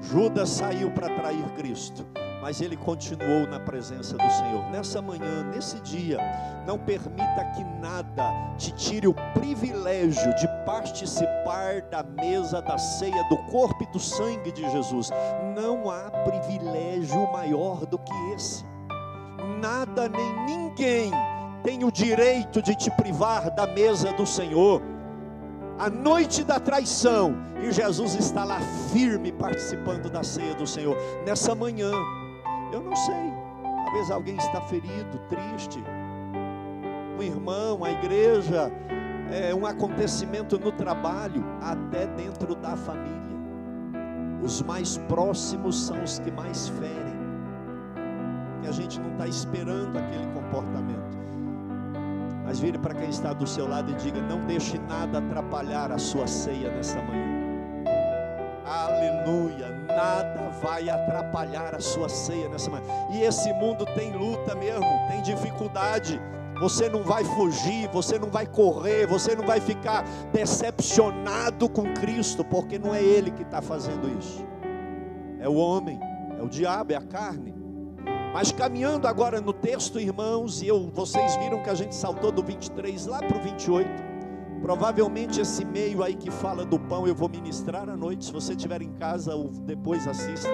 Judas 0.00 0.48
saiu 0.48 0.92
para 0.92 1.08
trair 1.08 1.44
Cristo 1.56 2.06
mas 2.40 2.60
ele 2.60 2.76
continuou 2.76 3.46
na 3.46 3.60
presença 3.60 4.16
do 4.16 4.30
Senhor. 4.30 4.64
Nessa 4.70 5.02
manhã, 5.02 5.44
nesse 5.54 5.80
dia, 5.80 6.18
não 6.66 6.78
permita 6.78 7.44
que 7.54 7.62
nada 7.80 8.32
te 8.56 8.72
tire 8.72 9.06
o 9.06 9.14
privilégio 9.34 10.34
de 10.36 10.48
participar 10.64 11.82
da 11.90 12.02
mesa 12.02 12.62
da 12.62 12.78
ceia 12.78 13.22
do 13.24 13.36
corpo 13.50 13.82
e 13.82 13.92
do 13.92 13.98
sangue 14.00 14.50
de 14.52 14.62
Jesus. 14.70 15.10
Não 15.54 15.90
há 15.90 16.10
privilégio 16.10 17.30
maior 17.32 17.84
do 17.86 17.98
que 17.98 18.14
esse. 18.34 18.64
Nada 19.60 20.08
nem 20.08 20.46
ninguém 20.46 21.10
tem 21.62 21.84
o 21.84 21.92
direito 21.92 22.62
de 22.62 22.74
te 22.74 22.90
privar 22.90 23.50
da 23.50 23.66
mesa 23.66 24.12
do 24.14 24.26
Senhor. 24.26 24.80
a 25.80 25.88
noite 25.88 26.44
da 26.44 26.60
traição, 26.60 27.34
e 27.62 27.72
Jesus 27.72 28.14
está 28.14 28.44
lá 28.44 28.60
firme 28.92 29.32
participando 29.32 30.10
da 30.10 30.22
ceia 30.22 30.54
do 30.54 30.66
Senhor. 30.66 30.94
Nessa 31.24 31.54
manhã, 31.54 31.90
eu 32.72 32.82
não 32.82 32.94
sei, 32.94 33.32
talvez 33.84 34.10
alguém 34.10 34.36
está 34.36 34.60
ferido, 34.60 35.18
triste, 35.28 35.82
um 37.18 37.22
irmão, 37.22 37.84
a 37.84 37.90
igreja, 37.90 38.70
é, 39.30 39.54
um 39.54 39.66
acontecimento 39.66 40.58
no 40.58 40.72
trabalho, 40.72 41.44
até 41.60 42.06
dentro 42.06 42.54
da 42.54 42.76
família. 42.76 43.20
Os 44.42 44.62
mais 44.62 44.96
próximos 44.96 45.86
são 45.86 46.02
os 46.02 46.18
que 46.18 46.30
mais 46.30 46.68
ferem, 46.68 47.20
que 48.62 48.68
a 48.68 48.72
gente 48.72 48.98
não 49.00 49.12
está 49.12 49.26
esperando 49.26 49.98
aquele 49.98 50.26
comportamento. 50.32 51.18
Mas 52.44 52.58
vire 52.58 52.78
para 52.78 52.94
quem 52.94 53.10
está 53.10 53.32
do 53.32 53.46
seu 53.46 53.68
lado 53.68 53.92
e 53.92 53.94
diga: 53.94 54.20
não 54.22 54.44
deixe 54.46 54.78
nada 54.78 55.18
atrapalhar 55.18 55.92
a 55.92 55.98
sua 55.98 56.26
ceia 56.26 56.70
nessa 56.74 57.00
manhã. 57.02 57.39
Aleluia, 58.64 59.68
nada 59.86 60.50
vai 60.62 60.88
atrapalhar 60.88 61.74
a 61.74 61.80
sua 61.80 62.08
ceia 62.08 62.48
nessa 62.48 62.70
manhã. 62.70 62.84
E 63.10 63.22
esse 63.22 63.52
mundo 63.54 63.86
tem 63.94 64.12
luta 64.12 64.54
mesmo, 64.54 64.86
tem 65.08 65.22
dificuldade. 65.22 66.20
Você 66.60 66.88
não 66.88 67.02
vai 67.02 67.24
fugir, 67.24 67.88
você 67.88 68.18
não 68.18 68.28
vai 68.28 68.46
correr, 68.46 69.06
você 69.06 69.34
não 69.34 69.46
vai 69.46 69.60
ficar 69.60 70.04
decepcionado 70.30 71.68
com 71.70 71.94
Cristo, 71.94 72.44
porque 72.44 72.78
não 72.78 72.94
é 72.94 73.02
Ele 73.02 73.30
que 73.30 73.42
está 73.42 73.62
fazendo 73.62 74.06
isso, 74.18 74.44
é 75.38 75.48
o 75.48 75.54
homem, 75.54 75.98
é 76.38 76.42
o 76.42 76.48
diabo, 76.48 76.92
é 76.92 76.96
a 76.96 77.02
carne. 77.02 77.54
Mas 78.32 78.52
caminhando 78.52 79.08
agora 79.08 79.40
no 79.40 79.52
texto, 79.52 79.98
irmãos, 79.98 80.62
e 80.62 80.68
eu, 80.68 80.90
vocês 80.92 81.34
viram 81.36 81.62
que 81.62 81.70
a 81.70 81.74
gente 81.74 81.94
saltou 81.94 82.30
do 82.30 82.42
23 82.42 83.06
lá 83.06 83.18
para 83.18 83.36
o 83.36 83.40
28. 83.40 84.09
Provavelmente 84.62 85.40
esse 85.40 85.64
meio 85.64 86.02
aí 86.02 86.14
que 86.14 86.30
fala 86.30 86.64
do 86.64 86.78
pão 86.78 87.06
eu 87.06 87.14
vou 87.14 87.28
ministrar 87.28 87.88
à 87.88 87.96
noite. 87.96 88.26
Se 88.26 88.32
você 88.32 88.52
estiver 88.52 88.82
em 88.82 88.92
casa, 88.92 89.32
depois 89.64 90.06
assista. 90.06 90.50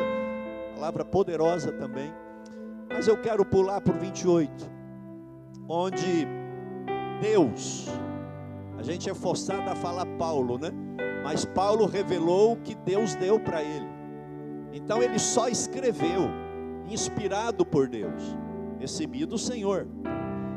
Palavra 0.75 1.05
poderosa 1.05 1.73
também. 1.73 2.13
Mas 2.89 3.09
eu 3.09 3.21
quero 3.21 3.45
pular 3.45 3.83
o 3.87 3.93
28, 3.93 4.71
onde 5.69 6.27
Deus, 7.21 7.89
a 8.79 8.83
gente 8.83 9.11
é 9.11 9.15
forçado 9.15 9.69
a 9.69 9.75
falar 9.75 10.07
Paulo, 10.19 10.57
né? 10.57 10.71
Mas 11.25 11.45
Paulo 11.45 11.87
revelou 11.87 12.53
o 12.53 12.57
que 12.57 12.75
Deus 12.75 13.15
deu 13.17 13.41
para 13.41 13.63
ele. 13.63 13.89
Então 14.73 15.03
ele 15.03 15.19
só 15.19 15.49
escreveu 15.49 16.29
inspirado 16.89 17.67
por 17.67 17.89
Deus, 17.89 18.23
recebido 18.79 19.31
do 19.31 19.39
Senhor. 19.39 19.89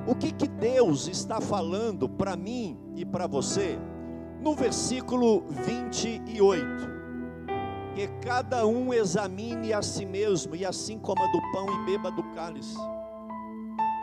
O 0.09 0.15
que, 0.15 0.31
que 0.31 0.47
Deus 0.47 1.07
está 1.07 1.39
falando 1.39 2.09
para 2.09 2.35
mim 2.35 2.75
e 2.95 3.05
para 3.05 3.27
você? 3.27 3.77
No 4.41 4.55
versículo 4.55 5.43
28 5.49 6.99
que 7.93 8.07
cada 8.25 8.65
um 8.65 8.93
examine 8.93 9.73
a 9.73 9.81
si 9.81 10.05
mesmo, 10.05 10.55
e 10.55 10.65
assim 10.65 10.97
coma 10.97 11.29
do 11.31 11.41
pão 11.51 11.67
e 11.69 11.85
beba 11.85 12.09
do 12.09 12.23
cálice. 12.33 12.77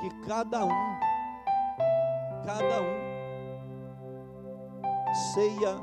Que 0.00 0.10
cada 0.26 0.66
um, 0.66 0.98
cada 2.44 2.82
um, 2.82 3.06
ceia 5.32 5.80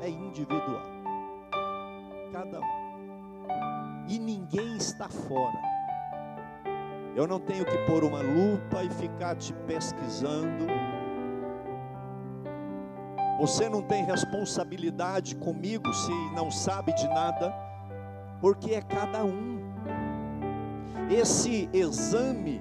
é 0.00 0.08
individual. 0.08 0.82
Cada 2.32 2.60
um. 2.60 4.06
E 4.08 4.18
ninguém 4.18 4.76
está 4.78 5.08
fora. 5.08 5.69
Eu 7.16 7.26
não 7.26 7.40
tenho 7.40 7.64
que 7.64 7.76
pôr 7.86 8.04
uma 8.04 8.20
lupa 8.20 8.84
e 8.84 8.90
ficar 8.90 9.34
te 9.34 9.52
pesquisando. 9.66 10.66
Você 13.40 13.68
não 13.68 13.82
tem 13.82 14.04
responsabilidade 14.04 15.34
comigo 15.34 15.92
se 15.92 16.12
não 16.34 16.50
sabe 16.50 16.92
de 16.92 17.08
nada, 17.08 17.52
porque 18.40 18.72
é 18.72 18.82
cada 18.82 19.24
um. 19.24 19.58
Esse 21.10 21.68
exame, 21.72 22.60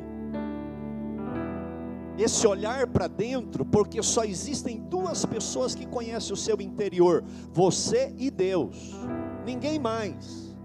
esse 2.17 2.47
olhar 2.47 2.87
para 2.87 3.07
dentro, 3.07 3.63
porque 3.63 4.01
só 4.01 4.23
existem 4.23 4.79
duas 4.79 5.25
pessoas 5.25 5.75
que 5.75 5.85
conhecem 5.85 6.33
o 6.33 6.37
seu 6.37 6.59
interior: 6.59 7.23
você 7.51 8.13
e 8.17 8.31
Deus, 8.31 8.95
ninguém 9.45 9.77
mais. 9.77 10.55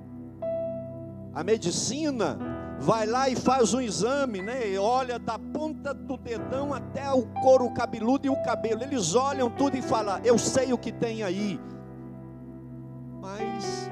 A 1.34 1.42
medicina 1.42 2.38
vai 2.78 3.06
lá 3.06 3.28
e 3.28 3.36
faz 3.36 3.72
um 3.74 3.80
exame, 3.80 4.42
né? 4.42 4.68
E 4.68 4.78
olha 4.78 5.18
da 5.18 5.38
ponta 5.38 5.94
do 5.94 6.16
dedão 6.16 6.72
até 6.72 7.10
o 7.12 7.22
couro 7.42 7.70
cabeludo 7.72 8.26
e 8.26 8.30
o 8.30 8.42
cabelo. 8.42 8.82
Eles 8.82 9.14
olham 9.14 9.50
tudo 9.50 9.76
e 9.76 9.82
falam: 9.82 10.18
Eu 10.24 10.38
sei 10.38 10.72
o 10.72 10.78
que 10.78 10.92
tem 10.92 11.22
aí. 11.22 11.60
Mas 13.20 13.90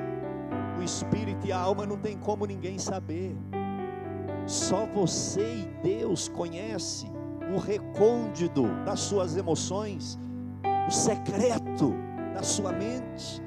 o 0.79 0.83
espírito 0.83 1.47
e 1.47 1.53
a 1.53 1.59
alma 1.59 1.87
não 1.87 1.97
tem 1.97 2.17
como 2.19 2.45
ninguém 2.45 2.79
saber. 2.79 3.37
Só 4.47 4.87
você 4.87 5.41
e 5.41 5.83
Deus 5.83 6.29
conhece 6.29 7.07
o 7.55 7.59
recôndito 7.59 8.67
das 8.85 9.01
suas 9.01 9.37
emoções, 9.37 10.19
o 10.87 10.91
secreto 10.91 11.95
da 12.35 12.43
sua 12.43 12.73
mente. 12.73 13.43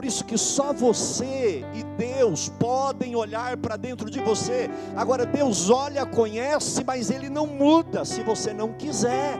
Por 0.00 0.06
isso 0.06 0.24
que 0.24 0.38
só 0.38 0.72
você 0.72 1.62
e 1.74 1.84
Deus 1.98 2.48
podem 2.48 3.14
olhar 3.14 3.58
para 3.58 3.76
dentro 3.76 4.10
de 4.10 4.18
você. 4.18 4.70
Agora 4.96 5.26
Deus 5.26 5.68
olha, 5.68 6.06
conhece, 6.06 6.82
mas 6.82 7.10
ele 7.10 7.28
não 7.28 7.46
muda 7.46 8.02
se 8.02 8.22
você 8.22 8.54
não 8.54 8.72
quiser. 8.72 9.36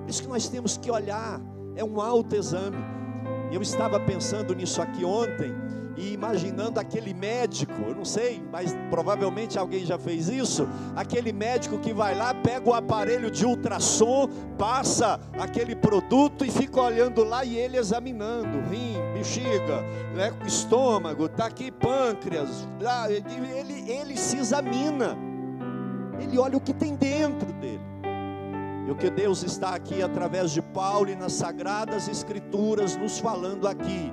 Por 0.00 0.10
isso 0.10 0.22
que 0.22 0.28
nós 0.28 0.48
temos 0.48 0.76
que 0.76 0.90
olhar, 0.90 1.40
é 1.76 1.84
um 1.84 2.00
autoexame. 2.00 2.76
Eu 3.52 3.62
estava 3.62 4.00
pensando 4.00 4.56
nisso 4.56 4.82
aqui 4.82 5.04
ontem 5.04 5.54
e 5.96 6.12
imaginando 6.12 6.80
aquele 6.80 7.12
médico, 7.12 7.74
eu 7.86 7.94
não 7.94 8.04
sei, 8.04 8.42
mas 8.50 8.74
provavelmente 8.90 9.58
alguém 9.58 9.84
já 9.84 9.98
fez 9.98 10.28
isso. 10.28 10.66
Aquele 10.96 11.32
médico 11.32 11.78
que 11.78 11.92
vai 11.92 12.14
lá, 12.14 12.34
pega 12.34 12.68
o 12.68 12.74
aparelho 12.74 13.30
de 13.30 13.44
ultrassom, 13.44 14.28
passa 14.58 15.20
aquele 15.38 15.76
produto 15.76 16.44
e 16.44 16.50
fica 16.50 16.80
olhando 16.80 17.24
lá 17.24 17.44
e 17.44 17.56
ele 17.56 17.76
examinando 17.76 18.60
rim, 18.70 18.96
bexiga, 19.14 19.82
né, 20.14 20.32
estômago, 20.46 21.28
tá 21.28 21.46
aqui 21.46 21.70
pâncreas. 21.70 22.66
Ele, 23.08 23.90
ele 23.90 24.16
se 24.16 24.38
examina, 24.38 25.16
ele 26.20 26.38
olha 26.38 26.56
o 26.56 26.60
que 26.60 26.72
tem 26.72 26.96
dentro 26.96 27.52
dele. 27.54 27.80
E 28.86 28.90
o 28.90 28.96
que 28.96 29.10
Deus 29.10 29.44
está 29.44 29.74
aqui 29.74 30.02
através 30.02 30.50
de 30.50 30.60
Paulo 30.60 31.08
e 31.08 31.14
nas 31.14 31.34
sagradas 31.34 32.08
escrituras 32.08 32.96
nos 32.96 33.18
falando 33.18 33.68
aqui 33.68 34.12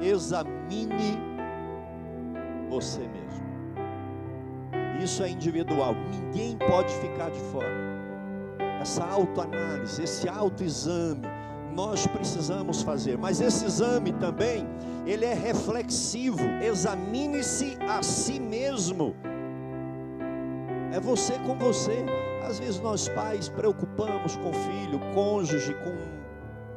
examine 0.00 1.18
você 2.68 3.00
mesmo. 3.00 3.18
Isso 5.02 5.22
é 5.22 5.30
individual, 5.30 5.94
ninguém 6.10 6.56
pode 6.56 6.92
ficar 6.94 7.30
de 7.30 7.40
fora. 7.52 7.88
Essa 8.80 9.04
autoanálise, 9.04 10.02
esse 10.02 10.28
autoexame, 10.28 11.26
nós 11.74 12.06
precisamos 12.06 12.82
fazer. 12.82 13.16
Mas 13.16 13.40
esse 13.40 13.64
exame 13.64 14.12
também, 14.12 14.66
ele 15.06 15.24
é 15.24 15.34
reflexivo. 15.34 16.44
Examine-se 16.60 17.78
a 17.88 18.02
si 18.02 18.40
mesmo. 18.40 19.14
É 20.92 21.00
você 21.00 21.34
com 21.46 21.56
você. 21.56 22.04
Às 22.44 22.58
vezes 22.58 22.80
nós 22.80 23.08
pais 23.08 23.48
preocupamos 23.48 24.36
com 24.36 24.50
o 24.50 24.54
filho, 24.54 24.98
cônjuge, 25.14 25.74
com 25.74 26.17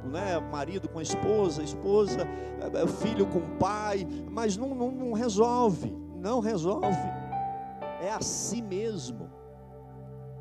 né, 0.05 0.39
marido 0.51 0.89
com 0.89 0.99
a 0.99 1.01
esposa, 1.01 1.63
esposa, 1.63 2.27
é, 2.59 2.83
é, 2.83 2.87
filho 2.87 3.25
com 3.27 3.39
o 3.39 3.57
pai, 3.57 4.07
mas 4.29 4.57
não, 4.57 4.73
não, 4.73 4.91
não 4.91 5.13
resolve, 5.13 5.93
não 6.15 6.39
resolve. 6.39 6.97
É 8.01 8.11
a 8.11 8.21
si 8.21 8.61
mesmo. 8.61 9.29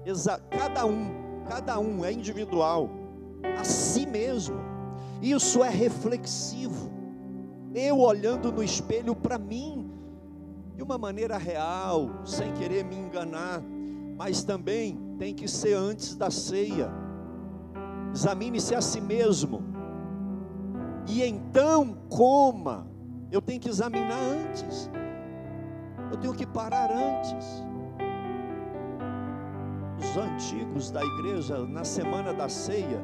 Exa 0.05 0.40
cada 0.50 0.87
um, 0.87 1.43
cada 1.47 1.79
um 1.79 2.05
é 2.05 2.12
individual, 2.12 2.88
a 3.59 3.64
si 3.64 4.07
mesmo. 4.07 4.57
Isso 5.21 5.62
é 5.62 5.69
reflexivo. 5.69 6.90
Eu 7.75 8.00
olhando 8.00 8.50
no 8.50 8.62
espelho 8.62 9.14
para 9.14 9.38
mim, 9.38 9.90
de 10.75 10.83
uma 10.83 10.97
maneira 10.97 11.37
real, 11.37 12.09
sem 12.25 12.52
querer 12.55 12.85
me 12.85 12.97
enganar, 12.97 13.62
mas 14.17 14.43
também 14.43 14.99
tem 15.19 15.35
que 15.35 15.47
ser 15.47 15.75
antes 15.75 16.17
da 16.17 16.31
ceia 16.31 16.90
examine-se 18.12 18.75
a 18.75 18.81
si 18.81 19.00
mesmo, 19.00 19.62
e 21.07 21.23
então 21.23 21.97
coma. 22.09 22.87
Eu 23.31 23.40
tenho 23.40 23.61
que 23.61 23.69
examinar 23.69 24.19
antes, 24.19 24.90
eu 26.11 26.17
tenho 26.17 26.35
que 26.35 26.47
parar 26.47 26.90
antes. 26.90 27.64
Os 29.99 30.17
antigos 30.17 30.90
da 30.90 31.05
igreja, 31.05 31.59
na 31.67 31.85
semana 31.85 32.33
da 32.33 32.49
ceia, 32.49 33.00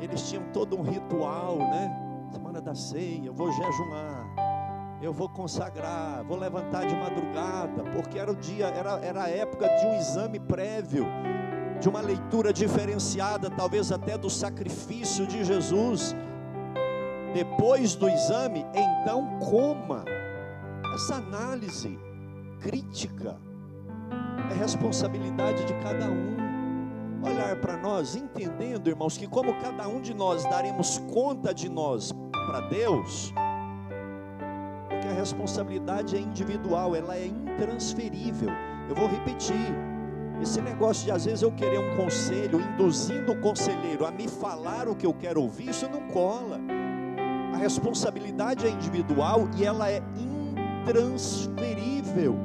eles 0.00 0.28
tinham 0.28 0.42
todo 0.52 0.76
um 0.76 0.82
ritual, 0.82 1.58
né? 1.58 2.28
Semana 2.30 2.60
da 2.60 2.74
ceia, 2.74 3.26
eu 3.26 3.32
vou 3.32 3.50
jejuar, 3.50 4.26
eu 5.00 5.12
vou 5.12 5.28
consagrar, 5.28 6.22
vou 6.24 6.36
levantar 6.36 6.86
de 6.86 6.94
madrugada, 6.94 7.82
porque 7.94 8.18
era 8.18 8.30
o 8.30 8.36
dia, 8.36 8.66
era, 8.66 8.98
era 9.00 9.22
a 9.24 9.28
época 9.30 9.66
de 9.66 9.86
um 9.86 9.94
exame 9.94 10.38
prévio 10.38 11.06
de 11.80 11.88
uma 11.88 12.00
leitura 12.00 12.52
diferenciada, 12.52 13.50
talvez 13.50 13.90
até 13.90 14.18
do 14.18 14.28
sacrifício 14.28 15.26
de 15.26 15.42
Jesus, 15.42 16.14
depois 17.32 17.94
do 17.94 18.08
exame, 18.08 18.66
então 18.74 19.38
coma. 19.38 20.04
Essa 20.94 21.14
análise 21.16 21.98
crítica 22.60 23.38
é 24.50 24.54
responsabilidade 24.54 25.64
de 25.64 25.74
cada 25.74 26.10
um. 26.10 26.36
Olhar 27.22 27.56
para 27.60 27.76
nós, 27.76 28.14
entendendo, 28.14 28.88
irmãos, 28.88 29.16
que 29.16 29.26
como 29.26 29.54
cada 29.60 29.88
um 29.88 30.00
de 30.00 30.14
nós 30.14 30.44
daremos 30.44 30.98
conta 31.12 31.54
de 31.54 31.68
nós 31.68 32.12
para 32.32 32.60
Deus, 32.68 33.32
porque 34.88 35.06
a 35.06 35.12
responsabilidade 35.12 36.16
é 36.16 36.20
individual, 36.20 36.94
ela 36.94 37.16
é 37.16 37.26
intransferível. 37.26 38.50
Eu 38.88 38.94
vou 38.94 39.06
repetir. 39.06 39.89
Esse 40.42 40.60
negócio 40.62 41.04
de 41.04 41.10
às 41.10 41.26
vezes 41.26 41.42
eu 41.42 41.52
querer 41.52 41.78
um 41.78 41.96
conselho, 41.96 42.60
induzindo 42.60 43.32
o 43.32 43.40
conselheiro 43.40 44.06
a 44.06 44.10
me 44.10 44.26
falar 44.26 44.88
o 44.88 44.94
que 44.94 45.04
eu 45.04 45.12
quero 45.12 45.42
ouvir, 45.42 45.68
isso 45.68 45.86
não 45.88 46.00
cola. 46.08 46.58
A 47.52 47.58
responsabilidade 47.58 48.66
é 48.66 48.70
individual 48.70 49.46
e 49.58 49.64
ela 49.64 49.90
é 49.90 50.02
intransferível. 50.86 52.38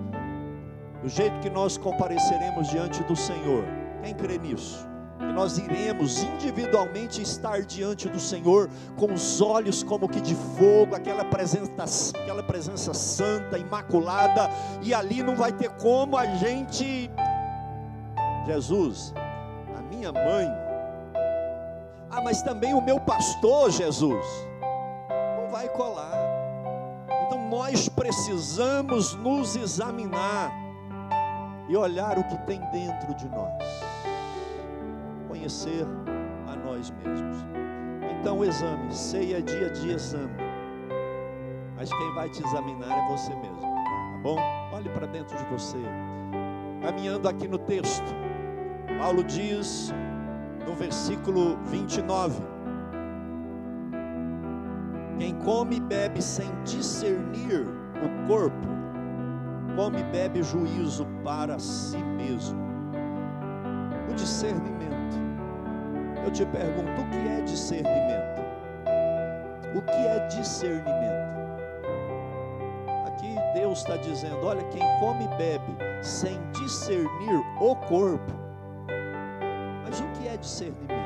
Do 1.01 1.07
jeito 1.07 1.39
que 1.39 1.49
nós 1.49 1.77
compareceremos 1.77 2.67
diante 2.67 3.01
do 3.03 3.15
Senhor, 3.15 3.63
quem 4.03 4.13
crê 4.13 4.37
nisso? 4.37 4.85
Que 5.17 5.31
nós 5.31 5.57
iremos 5.57 6.21
individualmente 6.21 7.21
estar 7.21 7.61
diante 7.61 8.09
do 8.09 8.19
Senhor 8.19 8.69
com 8.97 9.13
os 9.13 9.39
olhos 9.39 9.81
como 9.83 10.09
que 10.09 10.19
de 10.19 10.35
fogo, 10.35 10.93
aquela 10.93 11.23
presença, 11.23 12.17
aquela 12.17 12.43
presença 12.43 12.93
santa, 12.93 13.57
imaculada, 13.57 14.49
e 14.81 14.93
ali 14.93 15.23
não 15.23 15.35
vai 15.35 15.53
ter 15.53 15.69
como 15.77 16.17
a 16.17 16.25
gente 16.25 17.09
Jesus, 18.45 19.13
a 19.77 19.81
minha 19.81 20.11
mãe, 20.11 20.47
ah, 22.11 22.21
mas 22.23 22.41
também 22.41 22.73
o 22.73 22.81
meu 22.81 22.99
pastor 22.99 23.71
Jesus, 23.71 24.25
não 25.37 25.49
vai 25.51 25.67
colar. 25.69 26.13
Então 27.25 27.49
nós 27.49 27.89
precisamos 27.89 29.15
nos 29.15 29.55
examinar 29.55 30.51
e 31.67 31.75
olhar 31.75 32.17
o 32.17 32.23
que 32.23 32.37
tem 32.45 32.59
dentro 32.71 33.13
de 33.15 33.27
nós, 33.29 33.63
conhecer 35.27 35.85
a 36.47 36.55
nós 36.55 36.91
mesmos. 36.91 37.37
Então, 38.19 38.39
o 38.39 38.45
exame, 38.45 38.91
ceia 38.93 39.41
dia 39.41 39.69
de 39.69 39.91
exame, 39.91 40.43
mas 41.75 41.89
quem 41.89 42.13
vai 42.13 42.29
te 42.29 42.43
examinar 42.43 42.91
é 42.91 43.11
você 43.11 43.35
mesmo, 43.35 43.61
tá 43.61 44.19
bom? 44.23 44.37
Olhe 44.73 44.89
para 44.89 45.05
dentro 45.07 45.37
de 45.37 45.43
você. 45.45 45.77
Caminhando 46.81 47.27
aqui 47.27 47.47
no 47.47 47.57
texto, 47.57 48.24
Paulo 48.97 49.23
diz 49.23 49.93
no 50.65 50.73
versículo 50.75 51.57
29: 51.65 52.41
Quem 55.19 55.35
come 55.35 55.77
e 55.77 55.79
bebe 55.79 56.21
sem 56.21 56.49
discernir 56.63 57.67
o 58.01 58.27
corpo, 58.27 58.67
come 59.75 59.99
e 59.99 60.03
bebe 60.03 60.41
juízo 60.43 61.05
para 61.23 61.59
si 61.59 61.97
mesmo. 61.97 62.59
O 64.09 64.13
discernimento. 64.13 64.75
Eu 66.23 66.31
te 66.31 66.45
pergunto, 66.45 67.01
o 67.01 67.09
que 67.09 67.27
é 67.27 67.41
discernimento? 67.41 68.41
O 69.75 69.81
que 69.81 69.91
é 69.91 70.27
discernimento? 70.27 71.35
Aqui 73.07 73.35
Deus 73.53 73.79
está 73.79 73.97
dizendo: 73.97 74.43
olha, 74.43 74.63
quem 74.69 74.81
come 74.99 75.25
e 75.25 75.37
bebe 75.37 75.77
sem 76.01 76.39
discernir 76.51 77.43
o 77.59 77.75
corpo. 77.75 78.44
É 80.35 80.37
discernimento? 80.37 81.05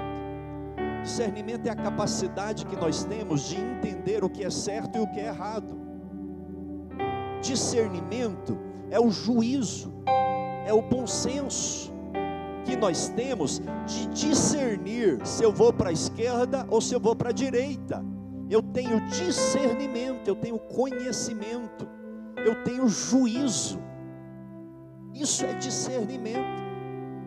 Discernimento 1.03 1.67
é 1.67 1.69
a 1.69 1.75
capacidade 1.75 2.65
que 2.65 2.75
nós 2.75 3.05
temos 3.05 3.47
de 3.47 3.55
entender 3.55 4.23
o 4.23 4.29
que 4.29 4.43
é 4.43 4.49
certo 4.49 4.97
e 4.97 5.01
o 5.01 5.07
que 5.07 5.19
é 5.19 5.27
errado 5.27 5.79
discernimento 7.41 8.57
é 8.89 8.99
o 8.99 9.09
juízo, 9.09 9.93
é 10.65 10.73
o 10.73 10.81
bom 10.81 11.07
senso 11.07 11.91
que 12.65 12.75
nós 12.75 13.09
temos 13.09 13.61
de 13.87 14.07
discernir 14.07 15.25
se 15.25 15.43
eu 15.43 15.51
vou 15.51 15.73
para 15.73 15.89
a 15.89 15.93
esquerda 15.93 16.65
ou 16.69 16.81
se 16.81 16.93
eu 16.93 16.99
vou 16.99 17.15
para 17.15 17.29
a 17.29 17.33
direita. 17.33 18.03
Eu 18.49 18.61
tenho 18.61 18.99
discernimento, 19.09 20.27
eu 20.27 20.35
tenho 20.35 20.59
conhecimento, 20.59 21.87
eu 22.37 22.63
tenho 22.63 22.87
juízo. 22.87 23.79
Isso 25.13 25.45
é 25.45 25.53
discernimento. 25.53 26.59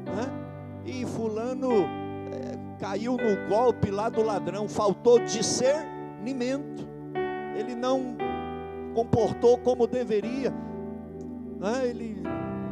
Né? 0.04 0.51
E 0.84 1.06
fulano 1.06 1.84
é, 2.32 2.78
caiu 2.78 3.16
no 3.16 3.48
golpe 3.48 3.90
lá 3.90 4.08
do 4.08 4.22
ladrão, 4.22 4.68
faltou 4.68 5.18
discernimento. 5.20 6.88
Ele 7.56 7.74
não 7.74 8.16
comportou 8.94 9.58
como 9.58 9.86
deveria, 9.86 10.52
né? 11.58 11.86
ele 11.86 12.22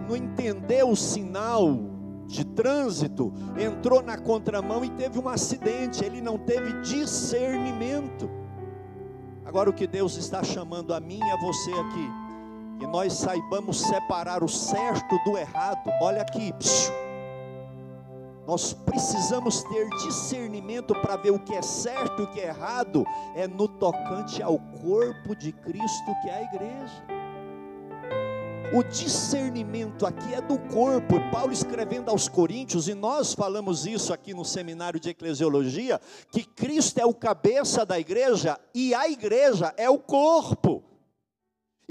não 0.08 0.16
entendeu 0.16 0.90
o 0.90 0.96
sinal 0.96 1.78
de 2.26 2.44
trânsito, 2.44 3.32
entrou 3.58 4.02
na 4.02 4.16
contramão 4.16 4.84
e 4.84 4.90
teve 4.90 5.18
um 5.18 5.28
acidente, 5.28 6.04
ele 6.04 6.20
não 6.20 6.38
teve 6.38 6.80
discernimento. 6.80 8.30
Agora, 9.44 9.68
o 9.68 9.72
que 9.72 9.86
Deus 9.86 10.16
está 10.16 10.44
chamando 10.44 10.94
a 10.94 11.00
mim 11.00 11.18
e 11.18 11.30
a 11.30 11.36
você 11.40 11.72
aqui, 11.72 12.10
que 12.78 12.86
nós 12.86 13.14
saibamos 13.14 13.80
separar 13.80 14.44
o 14.44 14.48
certo 14.48 15.18
do 15.24 15.36
errado, 15.36 15.90
olha 16.00 16.22
aqui, 16.22 16.52
psiu, 16.52 16.94
nós 18.46 18.72
precisamos 18.72 19.62
ter 19.64 19.88
discernimento 20.04 20.94
para 20.94 21.16
ver 21.16 21.30
o 21.30 21.38
que 21.38 21.54
é 21.54 21.62
certo 21.62 22.22
e 22.22 22.24
o 22.24 22.30
que 22.30 22.40
é 22.40 22.48
errado, 22.48 23.04
é 23.34 23.46
no 23.46 23.68
tocante 23.68 24.42
ao 24.42 24.58
corpo 24.58 25.34
de 25.36 25.52
Cristo 25.52 26.14
que 26.22 26.28
é 26.28 26.38
a 26.38 26.42
igreja. 26.42 27.20
O 28.72 28.84
discernimento 28.84 30.06
aqui 30.06 30.32
é 30.32 30.40
do 30.40 30.56
corpo, 30.56 31.16
e 31.16 31.30
Paulo 31.32 31.52
escrevendo 31.52 32.08
aos 32.08 32.28
Coríntios, 32.28 32.86
e 32.86 32.94
nós 32.94 33.34
falamos 33.34 33.84
isso 33.84 34.12
aqui 34.12 34.32
no 34.32 34.44
seminário 34.44 35.00
de 35.00 35.10
eclesiologia, 35.10 36.00
que 36.30 36.44
Cristo 36.44 37.00
é 37.00 37.04
o 37.04 37.12
cabeça 37.12 37.84
da 37.84 37.98
igreja 37.98 38.56
e 38.72 38.94
a 38.94 39.08
igreja 39.08 39.74
é 39.76 39.90
o 39.90 39.98
corpo. 39.98 40.84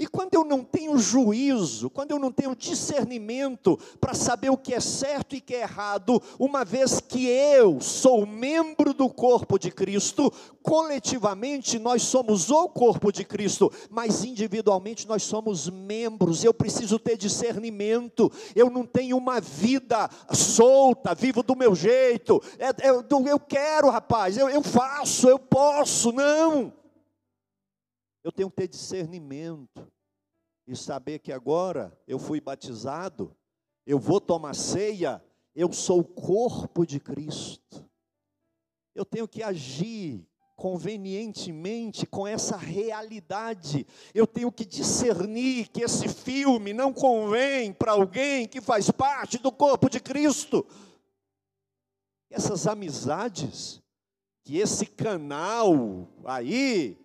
E 0.00 0.06
quando 0.06 0.32
eu 0.32 0.46
não 0.46 0.64
tenho 0.64 0.96
juízo, 0.96 1.90
quando 1.90 2.12
eu 2.12 2.18
não 2.18 2.32
tenho 2.32 2.56
discernimento 2.56 3.78
para 4.00 4.14
saber 4.14 4.48
o 4.48 4.56
que 4.56 4.72
é 4.72 4.80
certo 4.80 5.36
e 5.36 5.42
que 5.42 5.54
é 5.54 5.60
errado, 5.60 6.22
uma 6.38 6.64
vez 6.64 7.00
que 7.00 7.26
eu 7.26 7.82
sou 7.82 8.24
membro 8.24 8.94
do 8.94 9.10
corpo 9.10 9.58
de 9.58 9.70
Cristo, 9.70 10.32
coletivamente 10.62 11.78
nós 11.78 12.00
somos 12.00 12.50
o 12.50 12.66
corpo 12.70 13.12
de 13.12 13.26
Cristo, 13.26 13.70
mas 13.90 14.24
individualmente 14.24 15.06
nós 15.06 15.22
somos 15.22 15.68
membros. 15.68 16.44
Eu 16.44 16.54
preciso 16.54 16.98
ter 16.98 17.18
discernimento. 17.18 18.32
Eu 18.56 18.70
não 18.70 18.86
tenho 18.86 19.18
uma 19.18 19.38
vida 19.38 20.08
solta, 20.32 21.14
vivo 21.14 21.42
do 21.42 21.54
meu 21.54 21.74
jeito. 21.74 22.42
É, 22.58 22.88
é, 22.88 22.90
eu 22.90 23.38
quero, 23.38 23.90
rapaz, 23.90 24.38
eu, 24.38 24.48
eu 24.48 24.62
faço, 24.62 25.28
eu 25.28 25.38
posso. 25.38 26.10
Não. 26.10 26.79
Eu 28.22 28.30
tenho 28.30 28.50
que 28.50 28.56
ter 28.56 28.68
discernimento 28.68 29.90
e 30.66 30.76
saber 30.76 31.18
que 31.18 31.32
agora 31.32 31.98
eu 32.06 32.18
fui 32.18 32.40
batizado, 32.40 33.36
eu 33.86 33.98
vou 33.98 34.20
tomar 34.20 34.54
ceia, 34.54 35.24
eu 35.54 35.72
sou 35.72 36.00
o 36.00 36.04
corpo 36.04 36.86
de 36.86 37.00
Cristo. 37.00 37.88
Eu 38.94 39.04
tenho 39.04 39.26
que 39.26 39.42
agir 39.42 40.26
convenientemente 40.60 42.06
com 42.06 42.26
essa 42.26 42.54
realidade. 42.54 43.86
Eu 44.12 44.26
tenho 44.26 44.52
que 44.52 44.66
discernir 44.66 45.68
que 45.68 45.82
esse 45.82 46.06
filme 46.06 46.74
não 46.74 46.92
convém 46.92 47.72
para 47.72 47.92
alguém 47.92 48.46
que 48.46 48.60
faz 48.60 48.90
parte 48.90 49.38
do 49.38 49.50
corpo 49.50 49.88
de 49.88 49.98
Cristo. 49.98 50.66
Essas 52.28 52.66
amizades, 52.66 53.82
que 54.44 54.58
esse 54.58 54.84
canal 54.84 56.06
aí, 56.26 56.98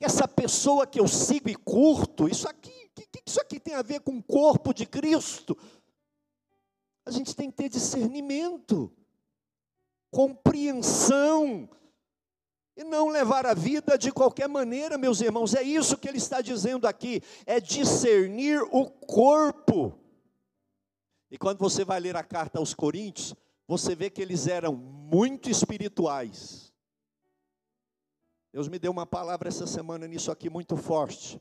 essa 0.00 0.26
pessoa 0.26 0.86
que 0.86 0.98
eu 0.98 1.06
sigo 1.06 1.48
e 1.48 1.54
curto, 1.54 2.26
isso 2.26 2.48
aqui, 2.48 2.90
que, 2.94 3.06
que 3.06 3.22
isso 3.26 3.40
aqui 3.40 3.60
tem 3.60 3.74
a 3.74 3.82
ver 3.82 4.00
com 4.00 4.16
o 4.16 4.22
corpo 4.22 4.72
de 4.72 4.86
Cristo? 4.86 5.56
A 7.04 7.10
gente 7.10 7.36
tem 7.36 7.50
que 7.50 7.56
ter 7.56 7.68
discernimento, 7.68 8.90
compreensão, 10.10 11.68
e 12.76 12.84
não 12.84 13.08
levar 13.08 13.44
a 13.44 13.52
vida 13.52 13.98
de 13.98 14.10
qualquer 14.10 14.48
maneira, 14.48 14.96
meus 14.96 15.20
irmãos. 15.20 15.54
É 15.54 15.62
isso 15.62 15.98
que 15.98 16.08
ele 16.08 16.16
está 16.16 16.40
dizendo 16.40 16.86
aqui, 16.86 17.22
é 17.44 17.60
discernir 17.60 18.62
o 18.72 18.86
corpo. 18.86 19.98
E 21.30 21.36
quando 21.36 21.58
você 21.58 21.84
vai 21.84 22.00
ler 22.00 22.16
a 22.16 22.24
carta 22.24 22.58
aos 22.58 22.72
Coríntios, 22.72 23.34
você 23.68 23.94
vê 23.94 24.08
que 24.08 24.22
eles 24.22 24.46
eram 24.46 24.74
muito 24.74 25.50
espirituais 25.50 26.69
Deus 28.52 28.66
me 28.66 28.78
deu 28.78 28.90
uma 28.90 29.06
palavra 29.06 29.48
essa 29.48 29.66
semana 29.66 30.08
nisso 30.08 30.30
aqui 30.30 30.50
muito 30.50 30.76
forte. 30.76 31.40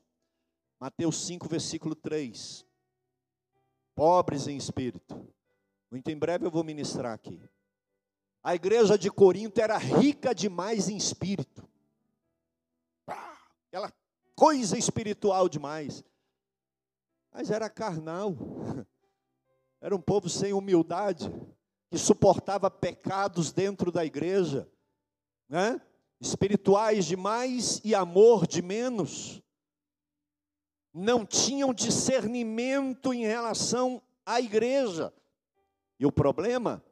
Mateus 0.80 1.26
5, 1.26 1.48
versículo 1.50 1.96
3. 1.96 2.66
Pobres 3.96 4.48
em 4.48 4.56
espírito, 4.56 5.28
Muito 5.92 6.10
em 6.10 6.18
breve 6.18 6.46
eu 6.46 6.52
vou 6.52 6.64
ministrar 6.64 7.14
aqui. 7.14 7.42
A 8.44 8.56
igreja 8.56 8.98
de 8.98 9.12
Corinto 9.12 9.60
era 9.60 9.78
rica 9.78 10.34
demais 10.34 10.88
em 10.88 10.96
espírito. 10.96 11.68
Aquela 13.68 13.92
coisa 14.36 14.78
espiritual 14.78 15.50
demais. 15.50 16.04
Mas 17.32 17.52
era 17.52 17.70
carnal. 17.70 18.36
Era 19.82 19.96
um 19.96 20.02
povo 20.02 20.28
sem 20.28 20.52
humildade, 20.52 21.32
que 21.90 21.98
suportava 21.98 22.70
pecados 22.70 23.54
dentro 23.54 23.94
da 23.94 24.04
igreja, 24.04 24.70
né? 25.48 25.80
Espirituais 26.20 27.06
demais 27.06 27.80
e 27.84 27.96
amor 27.96 28.46
de 28.46 28.62
menos. 28.62 29.42
Não 30.94 31.26
tinham 31.26 31.74
discernimento 31.74 33.14
em 33.14 33.26
relação 33.26 34.02
à 34.26 34.42
igreja. 34.42 35.14
E 36.00 36.06
o 36.06 36.12
problema 36.12 36.84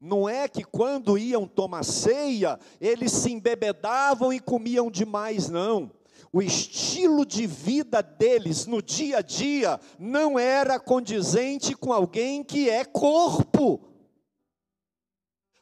não 0.00 0.28
é 0.28 0.46
que 0.48 0.64
quando 0.64 1.16
iam 1.16 1.46
tomar 1.46 1.84
ceia, 1.84 2.58
eles 2.80 3.12
se 3.12 3.32
embebedavam 3.32 4.32
e 4.32 4.40
comiam 4.40 4.90
demais, 4.90 5.48
não. 5.48 5.90
O 6.32 6.42
estilo 6.42 7.24
de 7.24 7.46
vida 7.46 8.02
deles 8.02 8.66
no 8.66 8.82
dia 8.82 9.18
a 9.18 9.22
dia 9.22 9.80
não 9.98 10.38
era 10.38 10.80
condizente 10.80 11.74
com 11.74 11.92
alguém 11.92 12.42
que 12.42 12.68
é 12.68 12.84
corpo. 12.84 13.93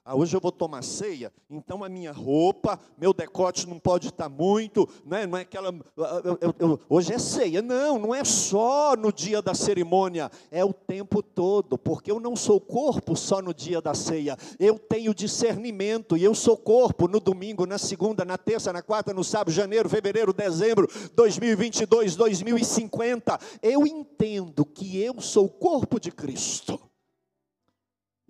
Ah, 0.05 0.17
hoje 0.17 0.37
eu 0.37 0.41
vou 0.41 0.51
tomar 0.51 0.83
ceia, 0.83 1.33
então 1.49 1.85
a 1.85 1.89
minha 1.89 2.11
roupa, 2.11 2.77
meu 2.99 3.13
decote 3.13 3.69
não 3.69 3.79
pode 3.79 4.09
estar 4.09 4.29
muito, 4.29 4.89
né? 5.07 5.29
não 5.29 5.39
é 5.39 5.43
aquela. 5.43 5.73
Ah, 5.97 6.21
eu, 6.25 6.39
eu, 6.41 6.55
eu, 6.59 6.81
hoje 6.89 7.13
é 7.13 7.21
ceia. 7.21 7.63
Não, 7.63 8.01
não 8.01 8.13
é 8.13 8.25
só 8.25 8.97
no 8.97 9.13
dia 9.13 9.41
da 9.41 9.55
cerimônia, 9.55 10.29
é 10.51 10.65
o 10.65 10.73
tempo 10.73 11.23
todo, 11.23 11.79
porque 11.79 12.11
eu 12.11 12.19
não 12.19 12.35
sou 12.35 12.61
corpo 12.61 13.15
só 13.15 13.41
no 13.41 13.55
dia 13.55 13.81
da 13.81 13.95
ceia, 13.95 14.37
eu 14.59 14.77
tenho 14.77 15.15
discernimento, 15.15 16.17
e 16.17 16.25
eu 16.25 16.35
sou 16.35 16.57
corpo 16.57 17.07
no 17.07 17.21
domingo, 17.21 17.65
na 17.65 17.79
segunda, 17.79 18.25
na 18.25 18.37
terça, 18.37 18.73
na 18.73 18.83
quarta, 18.83 19.15
no 19.15 19.23
sábado, 19.23 19.53
janeiro, 19.53 19.89
fevereiro, 19.89 20.33
dezembro, 20.33 20.89
2022, 21.15 22.17
2050. 22.17 23.39
Eu 23.63 23.87
entendo 23.87 24.65
que 24.65 25.01
eu 25.01 25.21
sou 25.21 25.45
o 25.45 25.49
corpo 25.49 26.01
de 26.01 26.11
Cristo. 26.11 26.72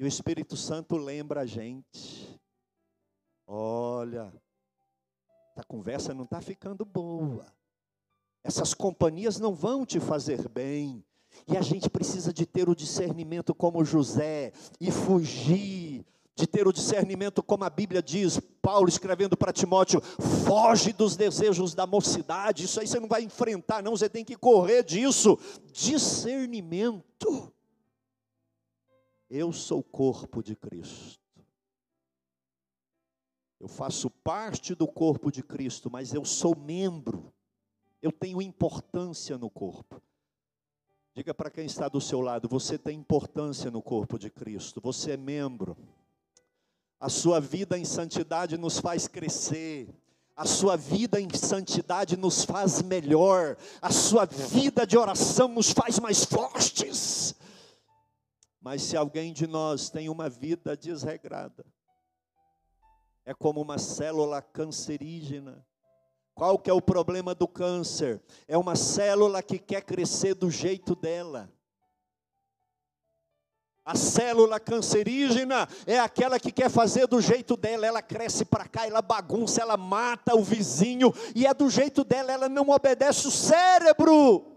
E 0.02 0.04
o 0.04 0.08
Espírito 0.08 0.56
Santo 0.56 0.96
lembra 0.96 1.42
a 1.42 1.46
gente: 1.46 2.36
olha, 3.46 4.34
a 5.54 5.62
conversa 5.62 6.12
não 6.12 6.24
está 6.24 6.40
ficando 6.40 6.84
boa. 6.84 7.46
Essas 8.42 8.74
companhias 8.74 9.38
não 9.38 9.54
vão 9.54 9.86
te 9.86 10.00
fazer 10.00 10.48
bem. 10.48 11.04
E 11.46 11.56
a 11.56 11.62
gente 11.62 11.88
precisa 11.88 12.32
de 12.32 12.44
ter 12.44 12.68
o 12.68 12.74
discernimento 12.74 13.54
como 13.54 13.84
José 13.84 14.52
e 14.80 14.90
fugir, 14.90 16.04
de 16.34 16.48
ter 16.48 16.66
o 16.66 16.72
discernimento 16.72 17.40
como 17.40 17.62
a 17.62 17.70
Bíblia 17.70 18.02
diz, 18.02 18.40
Paulo 18.60 18.88
escrevendo 18.88 19.36
para 19.36 19.52
Timóteo: 19.52 20.00
foge 20.00 20.92
dos 20.92 21.14
desejos 21.14 21.76
da 21.76 21.86
mocidade. 21.86 22.64
Isso 22.64 22.80
aí 22.80 22.88
você 22.88 22.98
não 22.98 23.06
vai 23.06 23.22
enfrentar, 23.22 23.80
não, 23.80 23.92
você 23.92 24.08
tem 24.08 24.24
que 24.24 24.34
correr 24.34 24.82
disso. 24.82 25.38
Discernimento. 25.72 27.52
Eu 29.34 29.50
sou 29.50 29.78
o 29.78 29.82
corpo 29.82 30.42
de 30.42 30.54
Cristo. 30.54 31.18
Eu 33.58 33.66
faço 33.66 34.10
parte 34.10 34.74
do 34.74 34.86
corpo 34.86 35.32
de 35.32 35.42
Cristo, 35.42 35.90
mas 35.90 36.12
eu 36.12 36.22
sou 36.22 36.54
membro. 36.54 37.32
Eu 38.02 38.12
tenho 38.12 38.42
importância 38.42 39.38
no 39.38 39.48
corpo. 39.48 40.02
Diga 41.14 41.32
para 41.32 41.50
quem 41.50 41.64
está 41.64 41.88
do 41.88 41.98
seu 41.98 42.20
lado: 42.20 42.46
você 42.46 42.76
tem 42.76 42.98
importância 42.98 43.70
no 43.70 43.80
corpo 43.80 44.18
de 44.18 44.28
Cristo, 44.28 44.82
você 44.82 45.12
é 45.12 45.16
membro. 45.16 45.78
A 47.00 47.08
sua 47.08 47.40
vida 47.40 47.78
em 47.78 47.86
santidade 47.86 48.58
nos 48.58 48.78
faz 48.80 49.08
crescer. 49.08 49.88
A 50.36 50.44
sua 50.44 50.76
vida 50.76 51.18
em 51.18 51.30
santidade 51.34 52.18
nos 52.18 52.44
faz 52.44 52.82
melhor. 52.82 53.56
A 53.80 53.90
sua 53.90 54.26
vida 54.26 54.86
de 54.86 54.98
oração 54.98 55.48
nos 55.48 55.70
faz 55.70 55.98
mais 55.98 56.22
fortes. 56.22 57.34
Mas 58.62 58.82
se 58.82 58.96
alguém 58.96 59.32
de 59.32 59.44
nós 59.48 59.90
tem 59.90 60.08
uma 60.08 60.30
vida 60.30 60.76
desregrada, 60.76 61.66
é 63.24 63.34
como 63.34 63.60
uma 63.60 63.76
célula 63.76 64.40
cancerígena. 64.40 65.66
Qual 66.32 66.56
que 66.56 66.70
é 66.70 66.72
o 66.72 66.80
problema 66.80 67.34
do 67.34 67.48
câncer? 67.48 68.22
É 68.46 68.56
uma 68.56 68.76
célula 68.76 69.42
que 69.42 69.58
quer 69.58 69.82
crescer 69.82 70.34
do 70.34 70.48
jeito 70.48 70.94
dela. 70.94 71.52
A 73.84 73.96
célula 73.96 74.60
cancerígena 74.60 75.68
é 75.84 75.98
aquela 75.98 76.38
que 76.38 76.52
quer 76.52 76.70
fazer 76.70 77.08
do 77.08 77.20
jeito 77.20 77.56
dela, 77.56 77.84
ela 77.84 78.00
cresce 78.00 78.44
para 78.44 78.68
cá, 78.68 78.86
ela 78.86 79.02
bagunça, 79.02 79.60
ela 79.60 79.76
mata 79.76 80.36
o 80.36 80.44
vizinho, 80.44 81.12
e 81.34 81.48
é 81.48 81.52
do 81.52 81.68
jeito 81.68 82.04
dela, 82.04 82.30
ela 82.30 82.48
não 82.48 82.68
obedece 82.68 83.26
o 83.26 83.30
cérebro 83.30 84.51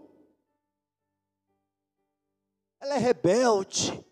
ela 2.86 2.94
é 2.94 2.98
rebelde. 2.98 4.04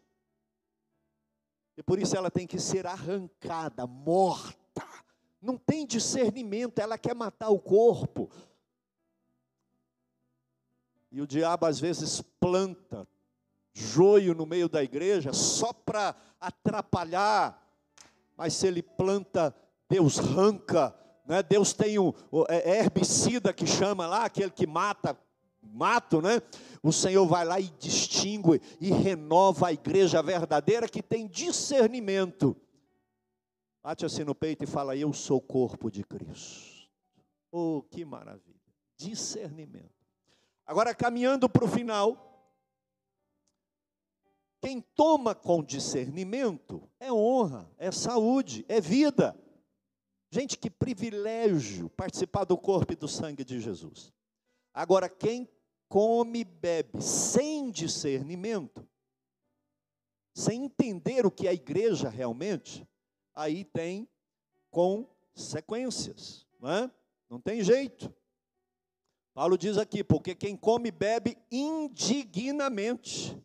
E 1.77 1.83
por 1.83 1.99
isso 1.99 2.17
ela 2.17 2.31
tem 2.31 2.47
que 2.47 2.59
ser 2.59 2.87
arrancada, 2.87 3.87
morta. 3.87 4.85
Não 5.41 5.57
tem 5.57 5.87
discernimento, 5.87 6.79
ela 6.79 6.99
quer 6.99 7.15
matar 7.15 7.51
o 7.51 7.59
corpo. 7.59 8.31
E 11.11 11.21
o 11.21 11.27
diabo 11.27 11.67
às 11.67 11.79
vezes 11.79 12.21
planta 12.41 13.07
joio 13.73 14.35
no 14.35 14.47
meio 14.47 14.69
da 14.69 14.83
igreja 14.83 15.33
só 15.33 15.73
para 15.73 16.17
atrapalhar. 16.41 17.61
Mas 18.37 18.55
se 18.55 18.67
ele 18.67 18.83
planta, 18.83 19.55
Deus 19.89 20.19
arranca. 20.19 20.95
Né? 21.25 21.43
Deus 21.43 21.73
tem 21.73 21.99
o 21.99 22.15
é 22.49 22.79
herbicida 22.79 23.53
que 23.53 23.67
chama 23.67 24.07
lá, 24.07 24.25
aquele 24.25 24.51
que 24.51 24.67
mata 24.67 25.19
mato, 25.75 26.23
né? 26.23 26.41
O 26.83 26.93
Senhor 26.93 27.27
vai 27.27 27.45
lá 27.45 27.59
e 27.59 27.69
distingue 27.79 28.61
e 28.81 28.91
renova 28.91 29.69
a 29.69 29.73
igreja 29.73 30.23
verdadeira 30.23 30.89
que 30.89 31.03
tem 31.03 31.27
discernimento. 31.27 32.57
Bate 33.83 34.07
assim 34.07 34.25
no 34.25 34.35
peito 34.35 34.65
e 34.65 34.67
fala: 34.67 34.97
Eu 34.97 35.13
sou 35.13 35.39
o 35.39 35.43
corpo 35.43 35.91
de 35.91 36.05
Cristo. 36.05 36.89
Oh, 37.51 37.83
que 37.91 38.05
maravilha! 38.05 38.55
Discernimento. 38.97 39.93
Agora, 40.65 40.95
caminhando 40.95 41.49
para 41.49 41.65
o 41.65 41.69
final. 41.69 42.31
Quem 44.61 44.81
toma 44.81 45.35
com 45.35 45.63
discernimento 45.63 46.89
é 46.99 47.13
honra, 47.13 47.71
é 47.77 47.93
saúde, 47.93 48.65
é 48.67 48.81
vida. 48.81 49.39
Gente, 50.31 50.57
que 50.57 50.71
privilégio 50.71 51.91
participar 51.91 52.45
do 52.45 52.57
corpo 52.57 52.95
e 52.95 52.97
do 52.97 53.07
sangue 53.07 53.45
de 53.45 53.61
Jesus. 53.61 54.11
Agora, 54.73 55.07
quem 55.07 55.47
come 55.89 56.41
e 56.41 56.45
bebe 56.45 57.01
sem 57.01 57.71
discernimento, 57.71 58.87
sem 60.35 60.65
entender 60.65 61.25
o 61.25 61.31
que 61.31 61.47
é 61.47 61.51
a 61.51 61.55
igreja 61.55 62.09
realmente, 62.09 62.87
aí 63.35 63.65
tem 63.65 64.09
consequências, 64.71 66.47
não 66.61 66.71
é? 66.71 66.91
Não 67.31 67.41
tem 67.41 67.63
jeito. 67.63 68.13
Paulo 69.33 69.57
diz 69.59 69.79
aqui, 69.79 70.05
porque 70.05 70.35
quem 70.35 70.57
come 70.57 70.89
e 70.89 70.93
bebe 70.93 71.37
indignamente, 71.51 73.37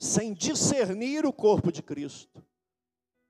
sem 0.00 0.32
discernir 0.32 1.24
o 1.26 1.32
corpo 1.32 1.70
de 1.70 1.82
Cristo, 1.82 2.42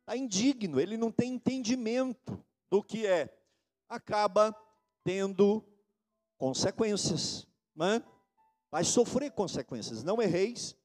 está 0.00 0.16
indigno, 0.16 0.80
ele 0.80 0.96
não 0.96 1.10
tem 1.10 1.34
entendimento 1.34 2.44
do 2.70 2.82
que 2.82 3.06
é, 3.06 3.36
acaba 3.88 4.54
tendo 5.02 5.64
consequências, 6.44 7.46
né? 7.74 8.02
vai 8.70 8.84
sofrer 8.84 9.30
consequências. 9.30 10.02
Não 10.02 10.20
erreis, 10.20 10.76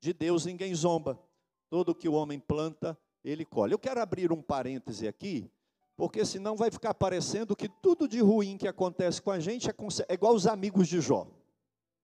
de 0.00 0.14
Deus 0.14 0.46
ninguém 0.46 0.74
zomba. 0.74 1.20
Todo 1.68 1.94
que 1.94 2.08
o 2.08 2.14
homem 2.14 2.40
planta, 2.40 2.98
ele 3.22 3.44
colhe. 3.44 3.74
Eu 3.74 3.78
quero 3.78 4.00
abrir 4.00 4.32
um 4.32 4.40
parêntese 4.40 5.06
aqui, 5.06 5.52
porque 5.94 6.24
senão 6.24 6.56
vai 6.56 6.70
ficar 6.70 6.94
parecendo 6.94 7.54
que 7.54 7.68
tudo 7.68 8.08
de 8.08 8.18
ruim 8.20 8.56
que 8.56 8.66
acontece 8.66 9.20
com 9.20 9.30
a 9.30 9.38
gente 9.38 9.68
é, 9.68 9.74
é 10.08 10.14
igual 10.14 10.34
os 10.34 10.46
amigos 10.46 10.88
de 10.88 11.02
Jó. 11.02 11.26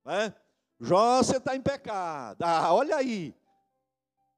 Né? 0.04 0.34
Jó, 0.78 1.22
você 1.22 1.38
está 1.38 1.56
em 1.56 1.62
pecado. 1.62 2.42
Ah, 2.42 2.74
olha 2.74 2.96
aí. 2.96 3.34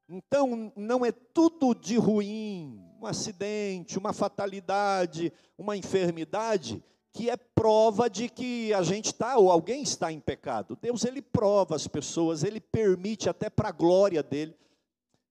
Então, 0.08 0.72
não 0.76 1.04
é 1.04 1.10
tudo 1.10 1.74
de 1.74 1.96
ruim, 1.96 2.80
um 3.00 3.06
acidente, 3.06 3.98
uma 3.98 4.12
fatalidade, 4.12 5.32
uma 5.58 5.76
enfermidade, 5.76 6.80
que 7.12 7.28
é 7.28 7.36
prova 7.36 8.08
de 8.08 8.28
que 8.28 8.72
a 8.72 8.82
gente 8.82 9.06
está 9.06 9.36
ou 9.36 9.50
alguém 9.50 9.82
está 9.82 10.10
em 10.10 10.18
pecado. 10.18 10.78
Deus 10.80 11.04
ele 11.04 11.20
prova 11.20 11.76
as 11.76 11.86
pessoas, 11.86 12.42
ele 12.42 12.60
permite 12.60 13.28
até 13.28 13.50
para 13.50 13.68
a 13.68 13.72
glória 13.72 14.22
dele. 14.22 14.56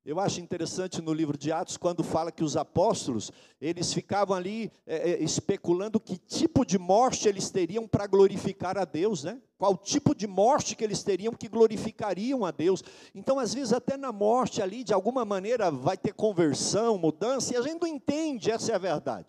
Eu 0.04 0.20
acho 0.20 0.42
interessante 0.42 1.00
no 1.00 1.14
livro 1.14 1.38
de 1.38 1.52
Atos, 1.52 1.78
quando 1.78 2.04
fala 2.04 2.32
que 2.32 2.44
os 2.44 2.58
apóstolos, 2.58 3.32
eles 3.60 3.94
ficavam 3.94 4.36
ali 4.36 4.72
é, 4.86 5.12
é, 5.12 5.24
especulando 5.24 6.00
que 6.00 6.18
tipo 6.18 6.66
de 6.66 6.80
morte 6.80 7.28
eles 7.28 7.52
teriam 7.52 7.88
para 7.88 8.08
glorificar 8.08 8.80
a 8.80 8.86
Deus, 8.86 9.24
né? 9.24 9.40
Qual 9.60 9.78
tipo 9.78 10.16
de 10.16 10.26
morte 10.26 10.76
que 10.76 10.84
eles 10.84 11.04
teriam 11.04 11.34
que 11.34 11.48
glorificariam 11.48 12.44
a 12.44 12.50
Deus. 12.50 12.84
Então, 13.14 13.38
às 13.38 13.54
vezes, 13.54 13.74
até 13.74 13.96
na 13.96 14.12
morte 14.12 14.60
ali, 14.60 14.84
de 14.84 14.92
alguma 14.92 15.24
maneira, 15.24 15.70
vai 15.70 15.96
ter 15.96 16.14
conversão, 16.14 16.98
mudança, 16.98 17.54
e 17.54 17.58
a 17.58 17.62
gente 17.62 17.80
não 17.80 17.88
entende, 17.88 18.50
essa 18.50 18.72
é 18.72 18.76
a 18.76 18.80
verdade. 18.80 19.28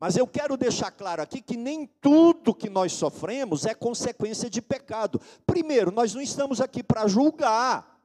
Mas 0.00 0.16
eu 0.16 0.26
quero 0.26 0.56
deixar 0.56 0.90
claro 0.90 1.22
aqui 1.22 1.40
que 1.40 1.56
nem 1.56 1.86
tudo 1.86 2.54
que 2.54 2.70
nós 2.70 2.92
sofremos 2.92 3.66
é 3.66 3.74
consequência 3.74 4.48
de 4.48 4.62
pecado. 4.62 5.20
Primeiro, 5.44 5.90
nós 5.90 6.14
não 6.14 6.22
estamos 6.22 6.60
aqui 6.60 6.82
para 6.82 7.08
julgar 7.08 7.98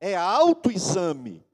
é 0.00 0.16
autoexame. 0.16 1.44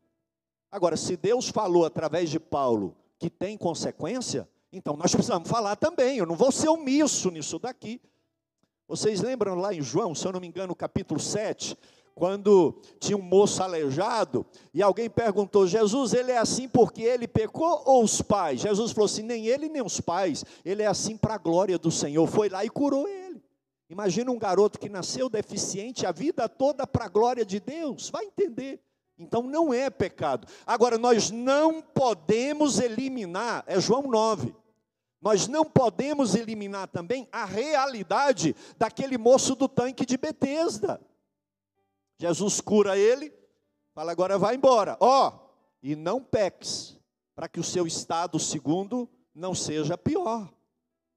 Agora, 0.71 0.97
se 0.97 1.17
Deus 1.17 1.49
falou 1.49 1.85
através 1.85 2.31
de 2.31 2.39
Paulo 2.39 2.97
que 3.19 3.29
tem 3.29 3.59
consequência, 3.59 4.49
então 4.73 4.97
nós 4.97 5.13
precisamos 5.13 5.49
falar 5.49 5.75
também. 5.77 6.19
Eu 6.19 6.27
não 6.27 6.37
vou 6.37 6.53
ser 6.53 6.69
omisso 6.69 7.31
nisso 7.31 7.59
daqui. 7.59 8.01
Vocês 8.87 9.21
lembram 9.21 9.57
lá 9.57 9.75
em 9.75 9.83
João, 9.83 10.15
se 10.15 10.25
eu 10.25 10.33
não 10.33 10.41
me 10.41 10.47
engano, 10.47 10.75
capítulo 10.77 11.19
7, 11.19 11.77
quando 12.17 12.81
tinha 12.99 13.15
um 13.15 13.21
moço 13.21 13.63
aleijado 13.63 14.47
e 14.73 14.83
alguém 14.83 15.09
perguntou: 15.09 15.67
Jesus, 15.67 16.15
ele 16.15 16.33
é 16.33 16.39
assim 16.39 16.67
porque 16.67 17.03
ele 17.03 17.29
pecou 17.29 17.83
ou 17.85 18.03
os 18.03 18.23
pais? 18.23 18.63
Jesus 18.63 18.93
falou 18.93 19.05
assim: 19.05 19.23
nem 19.23 19.47
ele 19.47 19.69
nem 19.69 19.83
os 19.83 20.01
pais, 20.01 20.43
ele 20.65 20.83
é 20.83 20.87
assim 20.87 21.15
para 21.15 21.35
a 21.35 21.39
glória 21.39 21.79
do 21.79 21.91
Senhor. 21.91 22.27
Foi 22.27 22.49
lá 22.49 22.65
e 22.65 22.71
curou 22.71 23.07
ele. 23.07 23.43
Imagina 23.91 24.33
um 24.33 24.39
garoto 24.39 24.81
que 24.81 24.89
nasceu 24.89 25.29
deficiente 25.29 26.07
a 26.07 26.11
vida 26.11 26.49
toda 26.49 26.87
para 26.87 27.05
a 27.05 27.09
glória 27.09 27.45
de 27.45 27.61
Deus, 27.61 28.09
vai 28.09 28.25
entender. 28.25 28.81
Então 29.19 29.43
não 29.43 29.73
é 29.73 29.91
pecado. 29.91 30.49
Agora, 30.67 30.97
nós 30.97 31.31
não 31.31 31.83
podemos 31.83 32.81
eliminar, 32.81 33.63
é 33.67 33.79
João 33.79 34.05
9. 34.05 34.55
Nós 35.21 35.49
não 35.49 35.67
podemos 35.67 36.35
eliminar 36.35 36.89
também 36.89 37.29
a 37.31 37.45
realidade 37.45 38.57
daquele 38.79 39.19
moço 39.19 39.55
do 39.55 39.69
tanque 39.69 40.07
de 40.07 40.17
Betesda. 40.17 40.99
Jesus 42.19 42.61
cura 42.61 42.99
ele, 42.99 43.33
fala 43.95 44.13
agora 44.13 44.39
vai 44.39 44.55
embora. 44.55 44.97
Ó, 45.01 45.29
oh, 45.29 45.47
e 45.83 45.95
não 45.95 46.23
peques, 46.23 46.99
para 47.35 47.49
que 47.49 47.61
o 47.61 47.65
seu 47.65 47.87
estado 47.87 48.39
segundo 48.39 49.09
não 49.35 49.55
seja 49.55 49.99
pior. 49.99 50.51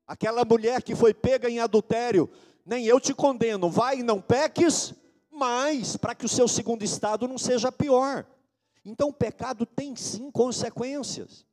Aquela 0.05 0.43
mulher 0.43 0.83
que 0.83 0.95
foi 0.95 1.13
pega 1.13 1.49
em 1.49 1.59
adultério, 1.59 2.29
nem 2.65 2.85
eu 2.85 2.99
te 2.99 3.13
condeno, 3.13 3.69
vai 3.69 3.99
e 3.99 4.03
não 4.03 4.21
peques, 4.21 4.93
mas 5.31 5.95
para 5.95 6.13
que 6.13 6.25
o 6.25 6.29
seu 6.29 6.47
segundo 6.47 6.83
estado 6.83 7.27
não 7.27 7.37
seja 7.37 7.71
pior. 7.71 8.25
Então 8.83 9.09
o 9.09 9.13
pecado 9.13 9.65
tem 9.65 9.95
sim 9.95 10.29
consequências. 10.31 11.45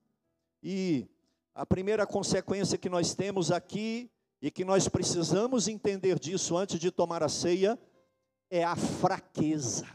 E 0.63 1.07
a 1.55 1.65
primeira 1.65 2.07
consequência 2.07 2.79
que 2.79 2.89
nós 2.89 3.15
temos 3.15 3.51
aqui, 3.51 4.11
e 4.41 4.51
que 4.51 4.65
nós 4.65 4.89
precisamos 4.89 5.69
entender 5.69 6.19
disso 6.19 6.57
antes 6.57 6.79
de 6.79 6.91
tomar 6.91 7.23
a 7.23 7.29
ceia, 7.29 7.79
é 8.51 8.65
a 8.65 8.77
fraqueza. 8.77 9.87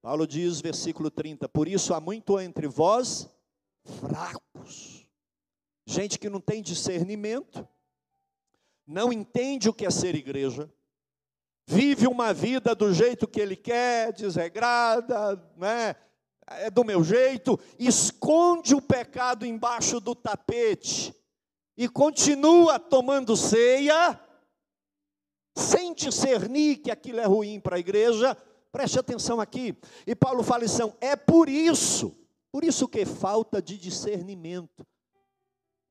Paulo 0.00 0.26
diz, 0.26 0.60
versículo 0.60 1.10
30, 1.10 1.48
por 1.48 1.68
isso 1.68 1.94
há 1.94 2.00
muito 2.00 2.38
entre 2.40 2.66
vós 2.66 3.28
fracos, 3.84 5.06
gente 5.86 6.18
que 6.18 6.28
não 6.28 6.40
tem 6.40 6.62
discernimento, 6.62 7.66
não 8.86 9.12
entende 9.12 9.68
o 9.68 9.74
que 9.74 9.86
é 9.86 9.90
ser 9.90 10.14
igreja, 10.14 10.72
vive 11.66 12.06
uma 12.06 12.32
vida 12.32 12.74
do 12.74 12.92
jeito 12.92 13.28
que 13.28 13.40
ele 13.40 13.56
quer, 13.56 14.12
desregrada, 14.12 15.36
né? 15.56 15.94
é 16.46 16.70
do 16.70 16.84
meu 16.84 17.02
jeito, 17.02 17.58
esconde 17.78 18.74
o 18.74 18.82
pecado 18.82 19.46
embaixo 19.46 20.00
do 20.00 20.14
tapete 20.14 21.14
e 21.76 21.88
continua 21.88 22.78
tomando 22.78 23.36
ceia, 23.36 24.18
sem 25.54 25.94
discernir 25.94 26.78
que 26.78 26.90
aquilo 26.90 27.20
é 27.20 27.26
ruim 27.26 27.60
para 27.60 27.76
a 27.76 27.80
igreja, 27.80 28.36
preste 28.70 28.98
atenção 28.98 29.40
aqui. 29.40 29.76
E 30.06 30.14
Paulo 30.14 30.42
fala 30.42 30.64
assim: 30.64 30.92
é 31.00 31.14
por 31.14 31.48
isso, 31.48 32.16
por 32.50 32.64
isso 32.64 32.88
que 32.88 33.04
falta 33.04 33.60
de 33.60 33.76
discernimento, 33.78 34.86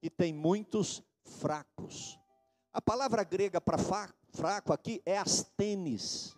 e 0.01 0.09
tem 0.09 0.33
muitos 0.33 1.03
fracos. 1.23 2.19
A 2.73 2.81
palavra 2.81 3.23
grega 3.23 3.59
para 3.59 3.77
fraco 3.77 4.73
aqui 4.73 5.01
é 5.05 5.17
astênis, 5.17 6.35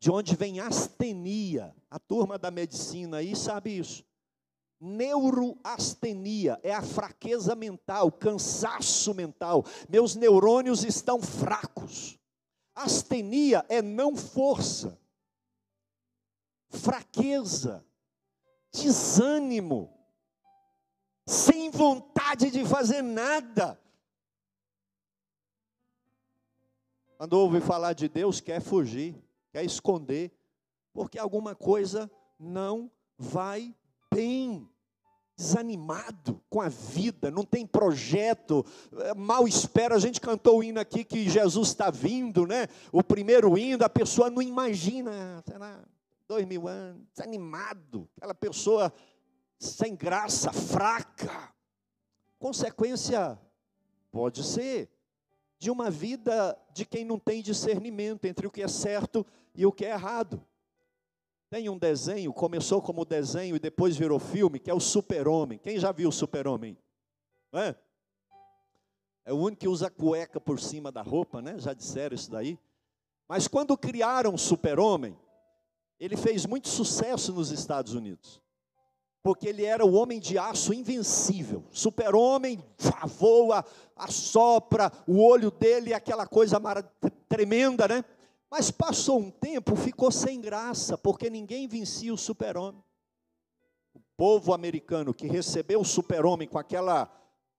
de 0.00 0.10
onde 0.10 0.34
vem 0.34 0.60
astenia. 0.60 1.74
A 1.90 1.98
turma 1.98 2.38
da 2.38 2.50
medicina 2.50 3.18
aí 3.18 3.36
sabe 3.36 3.78
isso. 3.78 4.04
Neuroastenia 4.80 6.58
é 6.62 6.72
a 6.72 6.80
fraqueza 6.80 7.54
mental, 7.54 8.10
cansaço 8.10 9.12
mental. 9.12 9.64
Meus 9.90 10.16
neurônios 10.16 10.84
estão 10.84 11.20
fracos. 11.20 12.19
Astenia 12.82 13.64
é 13.68 13.82
não 13.82 14.16
força, 14.16 14.98
fraqueza, 16.68 17.84
desânimo, 18.72 19.92
sem 21.26 21.70
vontade 21.70 22.50
de 22.50 22.64
fazer 22.64 23.02
nada. 23.02 23.78
Quando 27.16 27.34
ouve 27.34 27.60
falar 27.60 27.92
de 27.92 28.08
Deus, 28.08 28.40
quer 28.40 28.62
fugir, 28.62 29.14
quer 29.52 29.62
esconder, 29.62 30.32
porque 30.92 31.18
alguma 31.18 31.54
coisa 31.54 32.10
não 32.38 32.90
vai. 33.18 33.76
Desanimado 35.40 36.38
com 36.50 36.60
a 36.60 36.68
vida, 36.68 37.30
não 37.30 37.46
tem 37.46 37.66
projeto, 37.66 38.62
é, 38.98 39.14
mal 39.14 39.48
espera. 39.48 39.94
A 39.94 39.98
gente 39.98 40.20
cantou 40.20 40.58
o 40.58 40.62
hino 40.62 40.78
aqui 40.78 41.02
que 41.02 41.30
Jesus 41.30 41.68
está 41.68 41.90
vindo, 41.90 42.46
né? 42.46 42.66
O 42.92 43.02
primeiro 43.02 43.56
hino, 43.56 43.82
a 43.82 43.88
pessoa 43.88 44.28
não 44.28 44.42
imagina, 44.42 45.42
será 45.48 45.82
dois 46.28 46.46
mil 46.46 46.68
anos, 46.68 47.02
desanimado, 47.14 48.06
aquela 48.18 48.34
pessoa 48.34 48.92
sem 49.58 49.96
graça, 49.96 50.52
fraca. 50.52 51.54
Consequência, 52.38 53.38
pode 54.12 54.44
ser, 54.44 54.90
de 55.58 55.70
uma 55.70 55.90
vida 55.90 56.54
de 56.74 56.84
quem 56.84 57.02
não 57.02 57.18
tem 57.18 57.40
discernimento 57.40 58.26
entre 58.26 58.46
o 58.46 58.50
que 58.50 58.60
é 58.60 58.68
certo 58.68 59.24
e 59.54 59.64
o 59.64 59.72
que 59.72 59.86
é 59.86 59.92
errado. 59.92 60.44
Tem 61.50 61.68
um 61.68 61.76
desenho, 61.76 62.32
começou 62.32 62.80
como 62.80 63.04
desenho 63.04 63.56
e 63.56 63.58
depois 63.58 63.96
virou 63.96 64.20
filme, 64.20 64.60
que 64.60 64.70
é 64.70 64.74
o 64.74 64.78
Super-Homem. 64.78 65.58
Quem 65.58 65.80
já 65.80 65.90
viu 65.90 66.08
o 66.08 66.12
Super-Homem? 66.12 66.78
É? 67.52 67.74
é 69.24 69.32
o 69.32 69.36
único 69.36 69.60
que 69.60 69.68
usa 69.68 69.90
cueca 69.90 70.40
por 70.40 70.60
cima 70.60 70.92
da 70.92 71.02
roupa, 71.02 71.42
né? 71.42 71.58
Já 71.58 71.74
disseram 71.74 72.14
isso 72.14 72.30
daí. 72.30 72.56
Mas 73.28 73.48
quando 73.48 73.76
criaram 73.76 74.32
o 74.32 74.38
Super-Homem, 74.38 75.18
ele 75.98 76.16
fez 76.16 76.46
muito 76.46 76.68
sucesso 76.68 77.32
nos 77.32 77.50
Estados 77.50 77.94
Unidos 77.94 78.40
porque 79.22 79.48
ele 79.48 79.64
era 79.64 79.84
o 79.84 79.92
homem 79.92 80.18
de 80.18 80.38
aço 80.38 80.72
invencível, 80.72 81.62
super-homem, 81.70 82.58
voa, 83.06 83.64
assopra, 83.94 84.90
o 85.06 85.22
olho 85.22 85.50
dele 85.50 85.92
é 85.92 85.96
aquela 85.96 86.26
coisa 86.26 86.58
tremenda, 87.28 87.86
né? 87.86 88.04
Mas 88.50 88.70
passou 88.70 89.20
um 89.20 89.30
tempo, 89.30 89.76
ficou 89.76 90.10
sem 90.10 90.40
graça, 90.40 90.98
porque 90.98 91.30
ninguém 91.30 91.68
vencia 91.68 92.12
o 92.12 92.18
super-homem. 92.18 92.82
O 93.94 94.00
povo 94.16 94.52
americano 94.52 95.14
que 95.14 95.26
recebeu 95.26 95.80
o 95.80 95.84
super-homem 95.84 96.48
com 96.48 96.58
aquela 96.58 97.10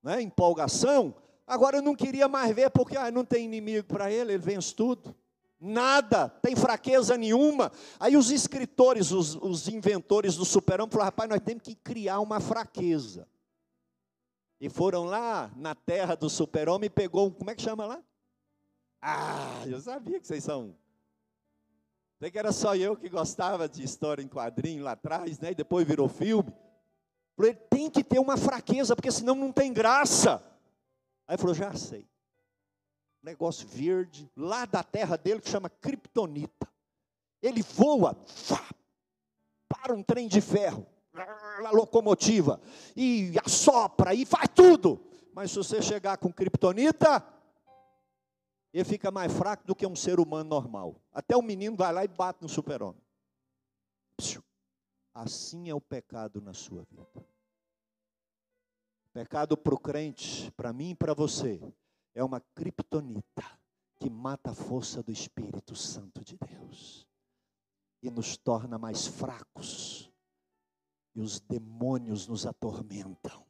né, 0.04 0.22
empolgação, 0.22 1.16
agora 1.48 1.82
não 1.82 1.96
queria 1.96 2.28
mais 2.28 2.54
ver, 2.54 2.70
porque 2.72 2.98
ah, 2.98 3.10
não 3.10 3.24
tem 3.24 3.46
inimigo 3.46 3.88
para 3.88 4.12
ele, 4.12 4.34
ele 4.34 4.38
vence 4.44 4.76
tudo 4.76 5.16
nada, 5.62 6.28
tem 6.42 6.56
fraqueza 6.56 7.16
nenhuma. 7.16 7.72
Aí 8.00 8.18
os 8.18 8.32
escritores, 8.32 9.12
os, 9.12 9.36
os 9.36 9.68
inventores 9.68 10.36
do 10.36 10.44
super-homem 10.44 10.92
falaram: 10.92 11.06
rapaz, 11.06 11.30
nós 11.30 11.40
temos 11.40 11.62
que 11.62 11.76
criar 11.76 12.20
uma 12.20 12.40
fraqueza. 12.40 13.28
E 14.60 14.70
foram 14.70 15.06
lá 15.06 15.52
na 15.56 15.76
terra 15.76 16.16
do 16.16 16.30
super-homem 16.30 16.88
e 16.88 16.90
pegou, 16.90 17.32
como 17.32 17.50
é 17.50 17.56
que 17.56 17.62
chama 17.62 17.86
lá? 17.86 18.04
Ah, 19.02 19.64
eu 19.66 19.80
sabia 19.80 20.20
que 20.20 20.28
vocês 20.28 20.44
são. 20.44 20.76
Sei 22.20 22.30
que 22.30 22.38
era 22.38 22.52
só 22.52 22.76
eu 22.76 22.96
que 22.96 23.10
gostava 23.10 23.68
de 23.68 23.84
história 23.84 24.22
em 24.22 24.28
quadrinho 24.28 24.84
lá 24.84 24.92
atrás, 24.92 25.40
né? 25.40 25.52
E 25.52 25.56
depois 25.56 25.88
virou 25.88 26.08
filme. 26.08 26.54
Falei, 27.36 27.56
tem 27.56 27.90
que 27.90 28.04
ter 28.04 28.20
uma 28.20 28.38
fraqueza, 28.38 28.96
porque 28.96 29.12
senão 29.12 29.34
não 29.34 29.52
tem 29.52 29.74
graça. 29.74 30.44
Aí 31.28 31.38
falou, 31.38 31.56
já 31.56 31.74
sei 31.74 32.08
negócio 33.24 33.68
verde, 33.68 34.30
lá 34.36 34.66
da 34.66 34.84
terra 34.84 35.18
dele, 35.18 35.42
que 35.42 35.50
chama 35.50 35.70
Kryptonita. 35.70 36.68
Ele 37.42 37.62
voa, 37.62 38.18
vá, 38.48 38.64
para 39.68 39.94
um 39.94 40.04
trem 40.04 40.28
de 40.28 40.42
ferro, 40.42 40.86
a 41.14 41.72
locomotiva, 41.72 42.60
e 42.96 43.34
assopra, 43.44 44.14
e 44.14 44.26
faz 44.26 44.50
tudo. 44.54 45.00
Mas 45.34 45.52
se 45.52 45.58
você 45.58 45.82
chegar 45.82 46.18
com 46.18 46.32
Kryptonita, 46.32 47.24
ele 48.74 48.86
fica 48.86 49.12
mais 49.12 49.32
fraco 49.34 49.66
do 49.66 49.76
que 49.76 49.86
um 49.86 49.96
ser 49.96 50.20
humano 50.20 50.50
normal. 50.50 51.02
Até 51.12 51.36
o 51.36 51.42
menino 51.42 51.76
vai 51.76 51.92
lá 51.92 52.06
e 52.06 52.08
bate 52.08 52.42
no 52.42 52.50
super-homem. 52.50 53.02
assim 55.14 55.70
é 55.70 55.76
o 55.76 55.82
pecado 55.82 56.42
na 56.42 56.54
sua 56.54 56.84
vida. 56.84 57.26
Pecado 59.14 59.58
para 59.58 59.76
o 59.76 59.80
crente, 59.80 60.50
para 60.52 60.72
mim 60.72 60.92
e 60.92 60.96
para 60.96 61.14
você, 61.14 61.62
é 62.16 62.24
uma 62.24 62.40
criptonita 62.40 63.60
que 64.00 64.10
mata 64.10 64.52
a 64.52 64.56
força 64.56 65.04
do 65.04 65.12
Espírito 65.12 65.76
Santo 65.76 66.24
de 66.24 66.38
Deus 66.38 67.08
e 68.02 68.10
nos 68.10 68.38
torna 68.38 68.78
mais 68.78 69.06
fracos, 69.06 70.12
e 71.14 71.22
os 71.22 71.40
demônios 71.40 72.28
nos 72.28 72.46
atormentam, 72.46 73.46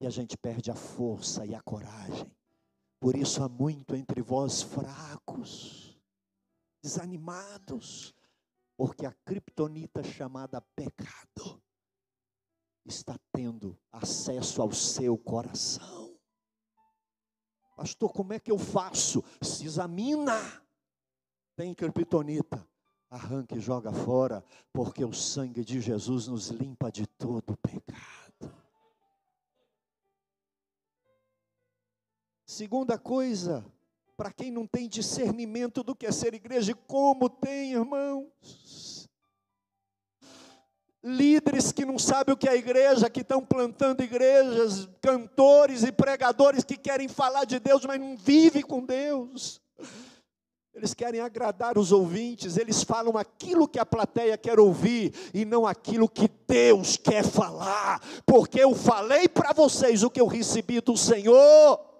e 0.00 0.06
a 0.06 0.10
gente 0.10 0.36
perde 0.38 0.70
a 0.70 0.74
força 0.74 1.44
e 1.44 1.54
a 1.54 1.60
coragem. 1.60 2.35
Por 2.98 3.16
isso 3.16 3.42
há 3.42 3.48
muito 3.48 3.94
entre 3.94 4.22
vós 4.22 4.62
fracos, 4.62 5.98
desanimados, 6.82 8.14
porque 8.76 9.06
a 9.06 9.12
criptonita 9.24 10.02
chamada 10.02 10.60
pecado 10.74 11.62
está 12.84 13.18
tendo 13.32 13.78
acesso 13.92 14.62
ao 14.62 14.72
seu 14.72 15.16
coração. 15.18 16.16
Pastor, 17.76 18.10
como 18.12 18.32
é 18.32 18.40
que 18.40 18.50
eu 18.50 18.58
faço? 18.58 19.22
Se 19.42 19.66
examina. 19.66 20.62
Tem 21.56 21.74
criptonita. 21.74 22.66
Arranque 23.10 23.56
e 23.56 23.60
joga 23.60 23.92
fora, 23.92 24.44
porque 24.72 25.04
o 25.04 25.12
sangue 25.12 25.64
de 25.64 25.80
Jesus 25.80 26.26
nos 26.26 26.48
limpa 26.48 26.90
de 26.90 27.06
todo 27.06 27.56
pecado. 27.58 28.15
Segunda 32.56 32.96
coisa, 32.96 33.62
para 34.16 34.32
quem 34.32 34.50
não 34.50 34.66
tem 34.66 34.88
discernimento 34.88 35.82
do 35.82 35.94
que 35.94 36.06
é 36.06 36.10
ser 36.10 36.32
igreja, 36.32 36.74
como 36.86 37.28
tem, 37.28 37.72
irmãos? 37.72 39.06
líderes 41.04 41.70
que 41.70 41.84
não 41.84 41.98
sabem 41.98 42.32
o 42.32 42.36
que 42.36 42.48
é 42.48 42.56
igreja, 42.56 43.10
que 43.10 43.20
estão 43.20 43.44
plantando 43.44 44.02
igrejas, 44.02 44.88
cantores 45.02 45.82
e 45.82 45.92
pregadores 45.92 46.64
que 46.64 46.78
querem 46.78 47.08
falar 47.08 47.44
de 47.44 47.60
Deus, 47.60 47.84
mas 47.84 48.00
não 48.00 48.16
vivem 48.16 48.62
com 48.62 48.82
Deus. 48.82 49.60
Eles 50.72 50.94
querem 50.94 51.20
agradar 51.20 51.76
os 51.76 51.92
ouvintes, 51.92 52.56
eles 52.56 52.82
falam 52.82 53.18
aquilo 53.18 53.68
que 53.68 53.78
a 53.78 53.84
plateia 53.84 54.38
quer 54.38 54.58
ouvir 54.58 55.12
e 55.34 55.44
não 55.44 55.66
aquilo 55.66 56.08
que 56.08 56.30
Deus 56.48 56.96
quer 56.96 57.22
falar, 57.22 58.00
porque 58.24 58.58
eu 58.58 58.74
falei 58.74 59.28
para 59.28 59.52
vocês 59.52 60.02
o 60.02 60.10
que 60.10 60.22
eu 60.22 60.26
recebi 60.26 60.80
do 60.80 60.96
Senhor. 60.96 61.95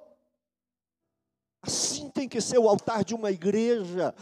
Assim 1.66 2.08
tem 2.08 2.28
que 2.28 2.40
ser 2.40 2.58
o 2.58 2.68
altar 2.68 3.04
de 3.04 3.12
uma 3.12 3.32
igreja. 3.32 4.14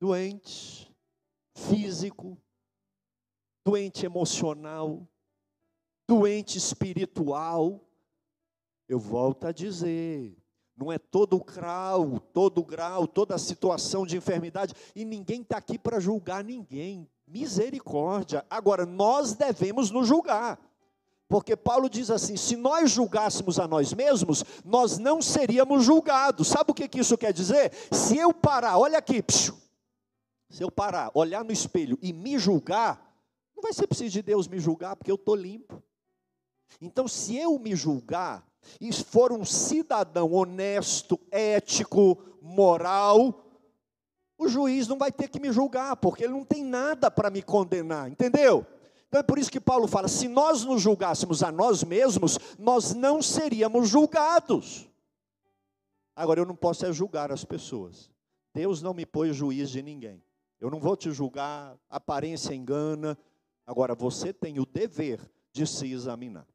Doente, 0.00 0.92
físico, 1.54 2.36
doente 3.64 4.04
emocional, 4.04 5.06
doente 6.08 6.58
espiritual. 6.58 7.86
Eu 8.88 8.98
volto 8.98 9.46
a 9.46 9.52
dizer, 9.52 10.36
não 10.76 10.90
é 10.90 10.98
todo 10.98 11.38
grau, 11.38 12.18
todo 12.18 12.64
grau, 12.64 13.06
toda 13.06 13.38
situação 13.38 14.04
de 14.04 14.16
enfermidade, 14.16 14.74
e 14.96 15.04
ninguém 15.04 15.42
está 15.42 15.58
aqui 15.58 15.78
para 15.78 16.00
julgar 16.00 16.42
ninguém. 16.42 17.08
Misericórdia. 17.28 18.44
Agora, 18.50 18.84
nós 18.84 19.34
devemos 19.34 19.92
nos 19.92 20.08
julgar. 20.08 20.58
Porque 21.30 21.54
Paulo 21.54 21.88
diz 21.88 22.10
assim: 22.10 22.36
se 22.36 22.56
nós 22.56 22.90
julgássemos 22.90 23.60
a 23.60 23.68
nós 23.68 23.94
mesmos, 23.94 24.44
nós 24.64 24.98
não 24.98 25.22
seríamos 25.22 25.84
julgados. 25.84 26.48
Sabe 26.48 26.72
o 26.72 26.74
que, 26.74 26.88
que 26.88 26.98
isso 26.98 27.16
quer 27.16 27.32
dizer? 27.32 27.72
Se 27.92 28.18
eu 28.18 28.34
parar, 28.34 28.76
olha 28.76 28.98
aqui, 28.98 29.22
psiu, 29.22 29.56
se 30.50 30.60
eu 30.60 30.72
parar, 30.72 31.12
olhar 31.14 31.44
no 31.44 31.52
espelho 31.52 31.96
e 32.02 32.12
me 32.12 32.36
julgar, 32.36 33.14
não 33.54 33.62
vai 33.62 33.72
ser 33.72 33.86
preciso 33.86 34.10
de 34.10 34.22
Deus 34.22 34.48
me 34.48 34.58
julgar, 34.58 34.96
porque 34.96 35.10
eu 35.10 35.14
estou 35.14 35.36
limpo. 35.36 35.80
Então, 36.80 37.06
se 37.06 37.36
eu 37.36 37.56
me 37.60 37.76
julgar 37.76 38.44
e 38.80 38.92
for 38.92 39.30
um 39.30 39.44
cidadão 39.44 40.32
honesto, 40.32 41.16
ético, 41.30 42.18
moral, 42.42 43.46
o 44.36 44.48
juiz 44.48 44.88
não 44.88 44.98
vai 44.98 45.12
ter 45.12 45.28
que 45.28 45.38
me 45.38 45.52
julgar, 45.52 45.94
porque 45.94 46.24
ele 46.24 46.32
não 46.32 46.44
tem 46.44 46.64
nada 46.64 47.08
para 47.08 47.30
me 47.30 47.40
condenar, 47.40 48.10
entendeu? 48.10 48.66
Então 49.10 49.18
é 49.18 49.24
por 49.24 49.40
isso 49.40 49.50
que 49.50 49.60
Paulo 49.60 49.88
fala: 49.88 50.06
se 50.06 50.28
nós 50.28 50.64
nos 50.64 50.80
julgássemos 50.80 51.42
a 51.42 51.50
nós 51.50 51.82
mesmos, 51.82 52.38
nós 52.56 52.94
não 52.94 53.20
seríamos 53.20 53.88
julgados. 53.88 54.88
Agora, 56.14 56.38
eu 56.38 56.46
não 56.46 56.54
posso 56.54 56.86
é 56.86 56.92
julgar 56.92 57.32
as 57.32 57.44
pessoas. 57.44 58.08
Deus 58.54 58.80
não 58.80 58.94
me 58.94 59.04
põe 59.04 59.32
juiz 59.32 59.68
de 59.68 59.82
ninguém. 59.82 60.22
Eu 60.60 60.70
não 60.70 60.78
vou 60.78 60.96
te 60.96 61.10
julgar, 61.10 61.76
aparência 61.88 62.54
engana. 62.54 63.18
Agora, 63.66 63.96
você 63.96 64.32
tem 64.32 64.60
o 64.60 64.66
dever 64.66 65.20
de 65.52 65.66
se 65.66 65.90
examinar. 65.90 66.46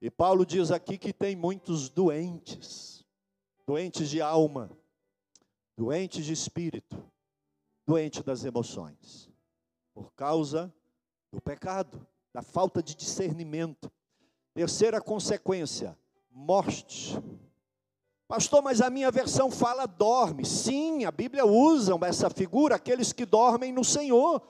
E 0.00 0.10
Paulo 0.10 0.46
diz 0.46 0.70
aqui 0.70 0.96
que 0.96 1.12
tem 1.12 1.36
muitos 1.36 1.90
doentes, 1.90 3.04
doentes 3.66 4.08
de 4.08 4.22
alma, 4.22 4.70
doentes 5.76 6.24
de 6.24 6.32
espírito, 6.32 7.04
doentes 7.86 8.22
das 8.22 8.44
emoções, 8.44 9.28
por 9.92 10.12
causa 10.12 10.72
do 11.34 11.40
pecado, 11.40 12.06
da 12.32 12.42
falta 12.42 12.82
de 12.82 12.94
discernimento. 12.94 13.90
Terceira 14.54 15.00
consequência, 15.00 15.98
morte. 16.30 17.20
Pastor, 18.28 18.62
mas 18.62 18.80
a 18.80 18.88
minha 18.88 19.10
versão 19.10 19.50
fala 19.50 19.84
dorme. 19.84 20.44
Sim, 20.46 21.04
a 21.04 21.10
Bíblia 21.10 21.44
usa 21.44 21.98
essa 22.02 22.30
figura, 22.30 22.76
aqueles 22.76 23.12
que 23.12 23.26
dormem 23.26 23.72
no 23.72 23.84
Senhor. 23.84 24.40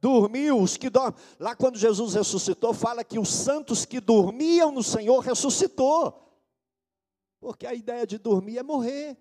Dormiu, 0.00 0.60
os 0.60 0.76
que 0.78 0.88
dormem. 0.88 1.20
Lá 1.38 1.54
quando 1.54 1.78
Jesus 1.78 2.14
ressuscitou, 2.14 2.72
fala 2.72 3.04
que 3.04 3.18
os 3.18 3.28
santos 3.28 3.84
que 3.84 4.00
dormiam 4.00 4.72
no 4.72 4.82
Senhor 4.82 5.20
ressuscitou. 5.20 6.20
Porque 7.38 7.66
a 7.66 7.74
ideia 7.74 8.06
de 8.06 8.16
dormir 8.16 8.58
é 8.58 8.62
morrer. 8.62 9.18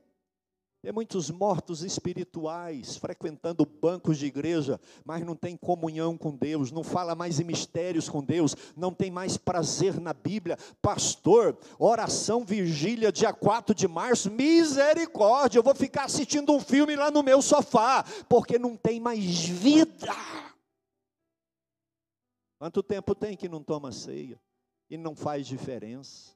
Tem 0.84 0.91
muitos 0.91 1.32
mortos 1.32 1.82
espirituais 1.82 2.98
frequentando 2.98 3.65
bancos 3.65 4.17
de 4.17 4.26
igreja, 4.26 4.78
mas 5.06 5.26
não 5.26 5.34
tem 5.34 5.56
comunhão 5.56 6.17
com 6.17 6.36
Deus, 6.36 6.74
não 6.74 6.84
fala 6.84 7.15
mais 7.15 7.39
em 7.39 7.46
mistérios 7.46 8.10
com 8.10 8.22
Deus, 8.22 8.54
não 8.76 8.93
tem 8.93 9.10
mais 9.10 9.38
prazer 9.38 9.98
na 9.98 10.12
Bíblia. 10.12 10.58
Pastor, 10.82 11.58
oração 11.80 12.43
vigília 12.43 13.13
dia 13.13 13.32
4 13.32 13.74
de 13.74 13.88
março, 13.88 14.30
misericórdia, 14.30 15.58
eu 15.58 15.63
vou 15.63 15.74
ficar 15.74 16.04
assistindo 16.04 16.52
um 16.52 16.60
filme 16.60 16.98
lá 16.98 17.10
no 17.10 17.24
meu 17.24 17.41
sofá, 17.41 18.04
porque 18.28 18.60
não 18.60 18.76
tem 18.76 19.00
mais 19.00 19.24
vida. 19.46 20.13
Quanto 22.60 22.84
tempo 22.84 23.15
tem 23.15 23.38
que 23.38 23.48
não 23.48 23.63
toma 23.63 23.93
ceia 23.93 24.38
e 24.89 24.98
não 24.98 25.15
faz 25.15 25.48
diferença? 25.48 26.36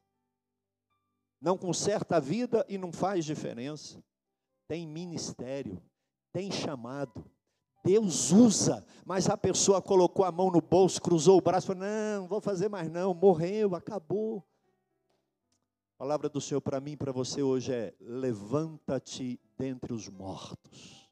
Não 1.42 1.58
conserta 1.58 2.16
a 2.16 2.22
vida 2.22 2.66
e 2.70 2.78
não 2.78 2.94
faz 2.94 3.26
diferença 3.26 4.02
tem 4.68 4.86
ministério, 4.86 5.82
tem 6.34 6.52
chamado. 6.52 7.26
Deus 7.84 8.32
usa, 8.32 8.86
mas 9.06 9.30
a 9.30 9.38
pessoa 9.38 9.82
colocou 9.82 10.26
a 10.26 10.32
mão 10.32 10.52
no 10.52 10.62
bolso, 10.62 11.02
cruzou 11.02 11.38
o 11.38 11.42
braço, 11.42 11.68
falou: 11.68 11.84
Não, 11.84 12.28
vou 12.28 12.42
fazer 12.42 12.68
mais 12.68 12.92
não, 12.92 13.14
morreu, 13.14 13.76
acabou. 13.76 14.46
A 15.96 15.98
palavra 15.98 16.30
do 16.30 16.42
Senhor 16.42 16.62
para 16.62 16.80
mim 16.82 16.92
e 16.92 16.98
para 16.98 17.12
você 17.12 17.42
hoje 17.42 17.74
é: 17.74 17.96
levanta-te 18.00 19.40
dentre 19.58 19.94
os 19.94 20.10
mortos, 20.10 21.10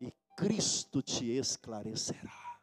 e 0.00 0.12
Cristo 0.36 1.00
te 1.00 1.30
esclarecerá. 1.30 2.60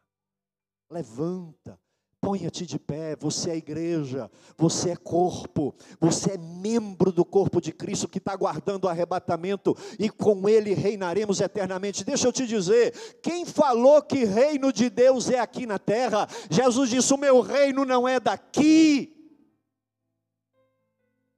Levanta, 0.90 1.80
Ponha-te 2.20 2.66
de 2.66 2.78
pé, 2.78 3.16
você 3.16 3.50
é 3.50 3.56
igreja, 3.56 4.30
você 4.54 4.90
é 4.90 4.96
corpo, 4.96 5.74
você 5.98 6.32
é 6.32 6.38
membro 6.38 7.10
do 7.10 7.24
corpo 7.24 7.62
de 7.62 7.72
Cristo 7.72 8.06
que 8.06 8.18
está 8.18 8.36
guardando 8.36 8.84
o 8.84 8.88
arrebatamento 8.88 9.74
e 9.98 10.10
com 10.10 10.46
ele 10.46 10.74
reinaremos 10.74 11.40
eternamente. 11.40 12.04
Deixa 12.04 12.28
eu 12.28 12.32
te 12.32 12.46
dizer: 12.46 12.92
quem 13.22 13.46
falou 13.46 14.02
que 14.02 14.24
reino 14.24 14.70
de 14.70 14.90
Deus 14.90 15.30
é 15.30 15.38
aqui 15.38 15.64
na 15.64 15.78
terra? 15.78 16.28
Jesus 16.50 16.90
disse: 16.90 17.14
O 17.14 17.16
meu 17.16 17.40
reino 17.40 17.86
não 17.86 18.06
é 18.06 18.20
daqui. 18.20 19.16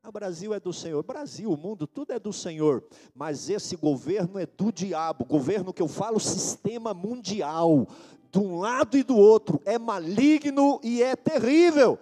O 0.04 0.10
Brasil 0.10 0.52
é 0.52 0.58
do 0.58 0.72
Senhor, 0.72 1.04
Brasil, 1.04 1.48
o 1.52 1.56
mundo, 1.56 1.86
tudo 1.86 2.12
é 2.12 2.18
do 2.18 2.32
Senhor, 2.32 2.84
mas 3.14 3.48
esse 3.48 3.76
governo 3.76 4.36
é 4.36 4.44
do 4.44 4.72
diabo. 4.72 5.24
Governo 5.24 5.72
que 5.72 5.80
eu 5.80 5.86
falo, 5.86 6.18
sistema 6.18 6.92
mundial 6.92 7.86
de 8.32 8.38
um 8.38 8.58
lado 8.58 8.96
e 8.96 9.02
do 9.02 9.16
outro, 9.16 9.60
é 9.66 9.78
maligno 9.78 10.80
e 10.82 11.02
é 11.02 11.14
terrível. 11.14 11.98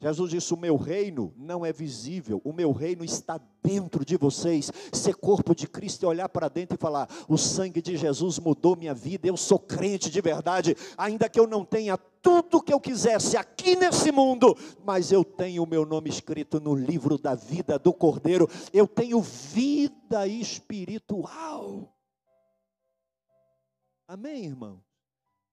Jesus 0.00 0.30
disse: 0.30 0.54
O 0.54 0.56
meu 0.56 0.76
reino 0.76 1.34
não 1.36 1.66
é 1.66 1.72
visível, 1.72 2.40
o 2.42 2.52
meu 2.52 2.72
reino 2.72 3.04
está 3.04 3.38
dentro 3.62 4.02
de 4.04 4.16
vocês. 4.16 4.70
Ser 4.92 5.14
corpo 5.14 5.54
de 5.54 5.66
Cristo 5.66 6.06
é 6.06 6.08
olhar 6.08 6.28
para 6.28 6.48
dentro 6.48 6.76
e 6.76 6.80
falar: 6.80 7.08
O 7.28 7.36
sangue 7.36 7.82
de 7.82 7.96
Jesus 7.96 8.38
mudou 8.38 8.76
minha 8.76 8.94
vida, 8.94 9.26
eu 9.26 9.36
sou 9.36 9.58
crente 9.58 10.08
de 10.08 10.20
verdade, 10.20 10.76
ainda 10.96 11.28
que 11.28 11.38
eu 11.38 11.46
não 11.46 11.64
tenha 11.64 11.98
tudo 12.22 12.62
que 12.62 12.72
eu 12.72 12.80
quisesse 12.80 13.36
aqui 13.36 13.76
nesse 13.76 14.12
mundo, 14.12 14.56
mas 14.84 15.10
eu 15.10 15.24
tenho 15.24 15.64
o 15.64 15.68
meu 15.68 15.84
nome 15.84 16.08
escrito 16.08 16.60
no 16.60 16.74
livro 16.74 17.18
da 17.18 17.34
vida 17.34 17.78
do 17.78 17.92
Cordeiro, 17.92 18.48
eu 18.72 18.86
tenho 18.86 19.20
vida 19.20 20.26
espiritual. 20.26 21.92
Amém, 24.08 24.44
irmão? 24.44 24.82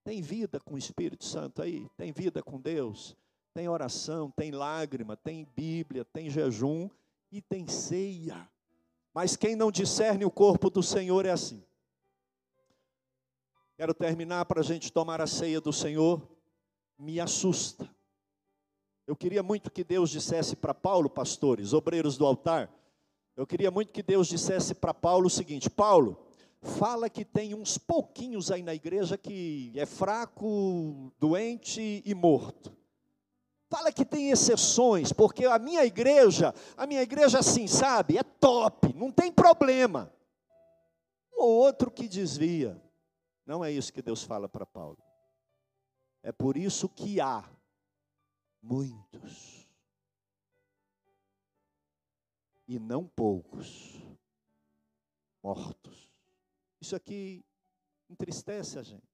Tem 0.07 0.21
vida 0.21 0.57
com 0.59 0.75
o 0.75 0.77
Espírito 0.77 1.25
Santo 1.25 1.61
aí? 1.61 1.89
Tem 1.97 2.13
vida 2.13 2.41
com 2.41 2.61
Deus? 2.61 3.17
tem 3.57 3.67
oração, 3.67 4.29
tem 4.29 4.51
lágrima, 4.51 5.17
tem 5.17 5.43
Bíblia, 5.55 6.05
tem 6.05 6.29
jejum 6.29 6.87
e 7.31 7.41
tem 7.41 7.67
ceia. 7.67 8.47
Mas 9.11 9.35
quem 9.35 9.55
não 9.55 9.71
discerne 9.71 10.23
o 10.23 10.29
corpo 10.29 10.69
do 10.69 10.83
Senhor 10.83 11.25
é 11.25 11.31
assim. 11.31 11.63
Quero 13.75 13.95
terminar 13.95 14.45
para 14.45 14.59
a 14.59 14.63
gente 14.63 14.93
tomar 14.93 15.19
a 15.19 15.25
ceia 15.25 15.59
do 15.59 15.73
Senhor. 15.73 16.21
Me 16.99 17.19
assusta. 17.19 17.89
Eu 19.07 19.15
queria 19.15 19.41
muito 19.41 19.71
que 19.71 19.83
Deus 19.83 20.11
dissesse 20.11 20.55
para 20.55 20.75
Paulo, 20.75 21.09
pastores, 21.09 21.73
obreiros 21.73 22.15
do 22.15 22.27
altar, 22.27 22.71
eu 23.35 23.47
queria 23.47 23.71
muito 23.71 23.91
que 23.91 24.03
Deus 24.03 24.27
dissesse 24.27 24.75
para 24.75 24.93
Paulo 24.93 25.25
o 25.25 25.31
seguinte: 25.31 25.67
Paulo, 25.67 26.26
fala 26.61 27.09
que 27.09 27.23
tem 27.23 27.53
uns 27.53 27.77
pouquinhos 27.77 28.51
aí 28.51 28.61
na 28.61 28.73
igreja 28.73 29.17
que 29.17 29.71
é 29.75 29.85
fraco, 29.85 31.11
doente 31.19 32.01
e 32.05 32.13
morto. 32.13 32.75
Fala 33.69 33.91
que 33.91 34.05
tem 34.05 34.31
exceções, 34.31 35.11
porque 35.11 35.45
a 35.45 35.59
minha 35.59 35.83
igreja, 35.83 36.53
a 36.77 36.87
minha 36.87 37.01
igreja 37.01 37.39
assim, 37.39 37.67
sabe, 37.67 38.17
é 38.17 38.23
top, 38.23 38.93
não 38.93 39.11
tem 39.11 39.31
problema. 39.31 40.13
Um 41.33 41.41
ou 41.43 41.49
outro 41.57 41.91
que 41.91 42.07
desvia. 42.07 42.81
Não 43.45 43.63
é 43.63 43.71
isso 43.71 43.93
que 43.93 44.01
Deus 44.01 44.23
fala 44.23 44.47
para 44.47 44.65
Paulo. 44.65 44.97
É 46.23 46.31
por 46.31 46.57
isso 46.57 46.89
que 46.89 47.21
há 47.21 47.43
muitos 48.61 49.67
e 52.67 52.79
não 52.79 53.05
poucos 53.07 54.01
mortos. 55.41 56.06
Isso 56.79 56.95
aqui 56.95 57.43
entristece 58.09 58.77
a 58.77 58.83
gente. 58.83 59.07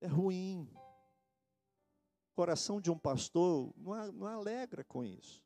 É 0.00 0.06
ruim 0.06 0.68
coração 2.34 2.80
de 2.82 2.90
um 2.90 2.98
pastor 2.98 3.72
não, 3.78 4.12
não 4.12 4.26
alegra 4.26 4.84
com 4.84 5.02
isso. 5.02 5.42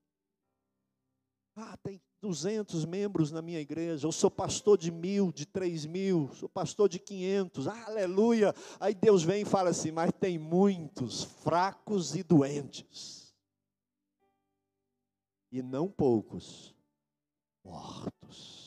Ah, 1.54 1.76
tem 1.76 2.00
200 2.20 2.84
membros 2.84 3.30
na 3.30 3.40
minha 3.40 3.60
igreja, 3.60 4.06
eu 4.06 4.12
sou 4.12 4.30
pastor 4.30 4.76
de 4.76 4.90
mil, 4.90 5.30
de 5.30 5.46
três 5.46 5.86
mil, 5.86 6.30
sou 6.34 6.48
pastor 6.48 6.88
de 6.88 6.98
500, 6.98 7.68
ah, 7.68 7.86
aleluia. 7.86 8.54
Aí 8.80 8.94
Deus 8.94 9.22
vem 9.22 9.42
e 9.42 9.44
fala 9.44 9.70
assim: 9.70 9.92
mas 9.92 10.10
tem 10.12 10.38
muitos 10.38 11.22
fracos 11.22 12.16
e 12.16 12.22
doentes, 12.22 13.34
e 15.52 15.62
não 15.62 15.88
poucos 15.88 16.74
mortos 17.64 18.59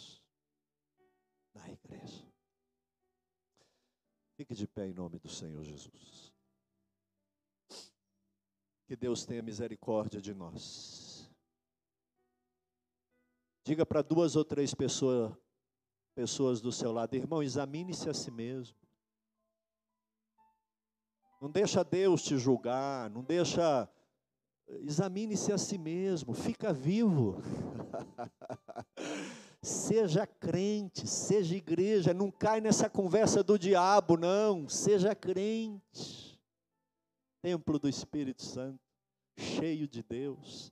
Fique 4.35 4.55
de 4.55 4.67
pé 4.67 4.87
em 4.87 4.93
nome 4.93 5.19
do 5.19 5.29
Senhor 5.29 5.63
Jesus. 5.63 6.33
Que 8.85 8.95
Deus 8.95 9.25
tenha 9.25 9.41
misericórdia 9.41 10.19
de 10.19 10.33
nós. 10.33 11.29
Diga 13.63 13.85
para 13.85 14.01
duas 14.01 14.35
ou 14.35 14.43
três 14.43 14.73
pessoas, 14.73 15.33
pessoas 16.15 16.59
do 16.59 16.71
seu 16.71 16.91
lado, 16.91 17.15
irmão, 17.15 17.41
examine-se 17.41 18.09
a 18.09 18.13
si 18.13 18.29
mesmo. 18.29 18.75
Não 21.39 21.49
deixa 21.49 21.83
Deus 21.83 22.23
te 22.23 22.37
julgar, 22.37 23.09
não 23.09 23.23
deixa. 23.23 23.89
Examine-se 24.67 25.51
a 25.51 25.57
si 25.57 25.77
mesmo, 25.77 26.33
fica 26.33 26.73
vivo. 26.73 27.37
seja 29.63 30.27
crente, 30.27 31.07
seja 31.07 31.55
igreja, 31.55 32.13
não 32.13 32.29
cai 32.29 32.61
nessa 32.61 32.89
conversa 32.89 33.43
do 33.43 33.57
diabo, 33.57 34.17
não. 34.17 34.67
Seja 34.69 35.15
crente 35.15 36.33
templo 37.43 37.77
do 37.77 37.89
Espírito 37.89 38.41
Santo, 38.41 38.79
cheio 39.37 39.85
de 39.85 40.01
Deus. 40.01 40.71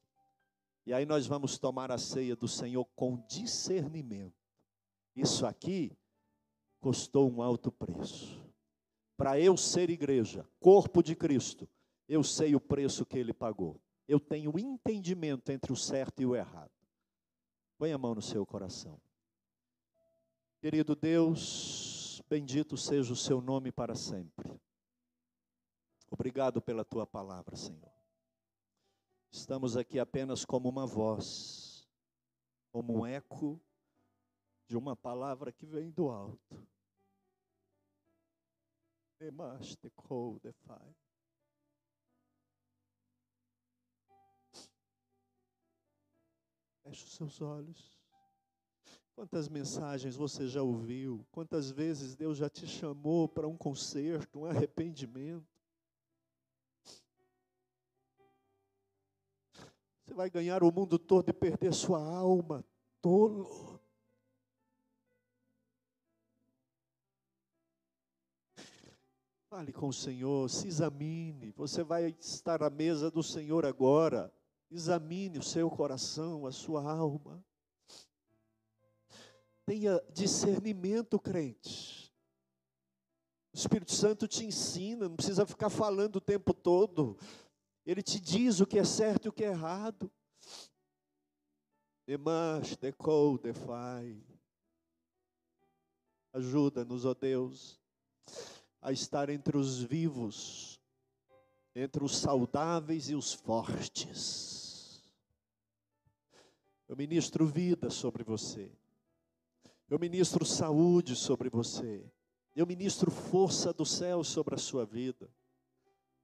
E 0.86 0.94
aí 0.94 1.06
nós 1.06 1.28
vamos 1.28 1.60
tomar 1.60 1.92
a 1.92 1.98
ceia 1.98 2.34
do 2.34 2.48
Senhor 2.48 2.86
com 2.96 3.22
discernimento. 3.28 4.34
Isso 5.14 5.46
aqui 5.46 5.92
custou 6.80 7.30
um 7.30 7.42
alto 7.42 7.72
preço. 7.72 8.42
Para 9.18 9.38
eu 9.38 9.58
ser 9.58 9.89
igreja, 9.89 10.48
corpo 10.62 11.04
de 11.04 11.14
Cristo, 11.14 11.70
eu 12.08 12.24
sei 12.24 12.56
o 12.56 12.60
preço 12.60 13.06
que 13.06 13.20
ele 13.20 13.34
pagou. 13.34 13.80
Eu 14.08 14.20
tenho 14.20 14.58
entendimento 14.58 15.52
entre 15.52 15.74
o 15.74 15.76
certo 15.76 16.22
e 16.22 16.26
o 16.26 16.36
errado. 16.36 16.72
Põe 17.82 17.94
a 17.94 17.98
mão 17.98 18.14
no 18.14 18.22
seu 18.22 18.46
coração. 18.46 19.02
Querido 20.60 20.96
Deus, 20.96 22.22
bendito 22.30 22.78
seja 22.78 23.12
o 23.12 23.16
seu 23.16 23.42
nome 23.42 23.72
para 23.72 23.96
sempre. 23.96 24.56
Obrigado 26.08 26.62
pela 26.62 26.86
tua 26.86 27.08
palavra, 27.08 27.56
Senhor. 27.56 27.92
Estamos 29.32 29.76
aqui 29.76 29.98
apenas 29.98 30.46
como 30.46 30.70
uma 30.70 30.86
voz, 30.86 31.90
como 32.72 33.00
um 33.00 33.04
eco 33.04 33.60
de 34.68 34.78
uma 34.78 34.96
palavra 34.96 35.52
que 35.52 35.66
vem 35.66 35.90
do 35.90 36.08
alto. 36.12 36.68
Feche 46.92 47.06
os 47.06 47.14
seus 47.14 47.42
olhos. 47.42 47.98
Quantas 49.16 49.48
mensagens 49.48 50.14
você 50.14 50.50
já 50.50 50.62
ouviu? 50.62 51.26
Quantas 51.32 51.72
vezes 51.72 52.18
Deus 52.18 52.38
já 52.38 52.50
te 52.50 52.68
chamou 52.68 53.30
para 53.30 53.48
um 53.48 53.56
conserto, 53.56 54.39
um 54.39 54.46
arrependimento? 54.46 55.48
Você 60.04 60.14
vai 60.14 60.30
ganhar 60.30 60.64
o 60.64 60.72
mundo 60.72 61.00
todo 61.00 61.30
e 61.30 61.34
perder 61.34 61.74
sua 61.74 62.04
alma, 62.04 62.62
tolo. 63.00 63.80
Fale 69.48 69.72
com 69.72 69.88
o 69.88 69.94
Senhor, 69.94 70.50
se 70.50 70.68
examine. 70.68 71.54
Você 71.54 71.84
vai 71.84 72.14
estar 72.20 72.62
à 72.62 72.70
mesa 72.70 73.10
do 73.10 73.24
Senhor 73.24 73.66
agora. 73.66 74.30
Examine 74.72 75.38
o 75.38 75.44
seu 75.44 75.70
coração, 75.70 76.46
a 76.46 76.52
sua 76.52 76.90
alma. 76.90 77.44
Tenha 79.66 80.02
discernimento, 80.14 81.20
crente. 81.20 82.12
O 83.54 83.58
Espírito 83.58 83.92
Santo 83.92 84.30
te 84.30 84.46
ensina, 84.46 85.10
não 85.10 85.16
precisa 85.18 85.46
ficar 85.46 85.70
falando 85.70 86.16
o 86.16 86.22
tempo 86.22 86.54
todo. 86.54 87.18
Ele 87.86 88.02
te 88.02 88.18
diz 88.18 88.62
o 88.62 88.66
que 88.66 88.80
é 88.80 88.86
certo 88.86 89.26
e 89.26 89.30
o 89.30 89.34
que 89.34 89.44
é 89.44 89.50
errado. 89.50 90.10
Demas, 92.08 92.78
decou, 92.78 93.38
defai. 93.38 94.24
Ajuda-nos, 96.32 97.04
ó 97.04 97.14
Deus, 97.14 97.78
a 98.82 98.94
estar 98.94 99.30
entre 99.30 99.58
os 99.58 99.82
vivos, 99.82 100.80
entre 101.76 102.04
os 102.04 102.18
saudáveis 102.18 103.10
e 103.10 103.16
os 103.16 103.34
fortes. 103.34 104.61
Eu 106.92 106.98
ministro 106.98 107.48
vida 107.48 107.89
sobre 107.89 108.22
você. 108.22 108.70
Eu 109.89 109.98
ministro 109.98 110.44
saúde 110.44 111.16
sobre 111.16 111.50
você. 111.50 112.04
Eu 112.54 112.68
ministro 112.68 113.10
força 113.10 113.72
do 113.72 113.86
céu 113.86 114.26
sobre 114.26 114.56
a 114.56 114.58
sua 114.58 114.86
vida. 114.86 115.30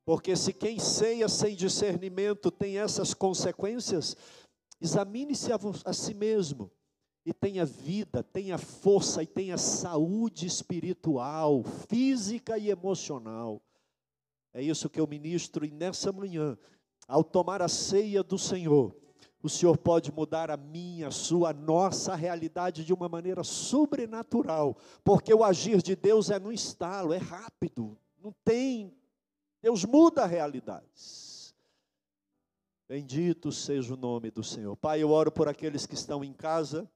Porque 0.03 0.35
se 0.35 0.51
quem 0.51 0.77
ceia 0.77 1.29
sem 1.29 1.55
discernimento 1.55 2.51
tem 2.51 2.79
essas 2.79 3.13
consequências, 3.13 4.17
examine-se 4.81 5.53
a, 5.53 5.59
a, 5.85 5.93
si 5.93 6.13
mesmo 6.13 6.69
e 7.25 7.31
tenha 7.31 7.63
vida, 7.63 8.21
tenha 8.21 8.57
força 8.57 9.23
e 9.23 9.25
tenha 9.25 9.57
saúde 9.57 10.45
espiritual, 10.45 11.63
física 11.87 12.57
e 12.57 12.69
emocional. 12.69 13.61
É 14.53 14.61
isso 14.61 14.89
que 14.89 14.99
eu 14.99 15.07
ministro 15.07 15.65
e 15.65 15.71
nessa 15.71 16.11
manhã, 16.11 16.57
ao 17.07 17.23
tomar 17.23 17.61
a 17.61 17.69
ceia 17.69 18.21
do 18.21 18.37
Senhor, 18.37 19.06
o 19.41 19.49
Senhor 19.49 19.77
pode 19.77 20.11
mudar 20.11 20.49
a 20.49 20.57
minha, 20.57 21.07
a 21.07 21.11
sua, 21.11 21.51
a 21.51 21.53
nossa 21.53 22.15
realidade 22.15 22.83
de 22.83 22.93
uma 22.93 23.07
maneira 23.07 23.43
sobrenatural, 23.43 24.75
porque 25.03 25.33
o 25.33 25.43
agir 25.43 25.81
de 25.81 25.95
Deus 25.95 26.29
é 26.29 26.39
no 26.39 26.51
estalo, 26.51 27.13
é 27.13 27.17
rápido, 27.17 27.97
não 28.21 28.33
tem 28.43 28.97
Deus 29.61 29.83
muda 29.83 30.25
realidades. 30.25 31.53
Bendito 32.87 33.51
seja 33.51 33.93
o 33.93 33.97
nome 33.97 34.31
do 34.31 34.43
Senhor. 34.43 34.77
Pai, 34.77 35.03
eu 35.03 35.09
oro 35.11 35.31
por 35.31 35.49
aqueles 35.49 35.85
que 35.85 35.93
estão 35.93 36.23
em 36.23 36.31
casa, 36.31 36.89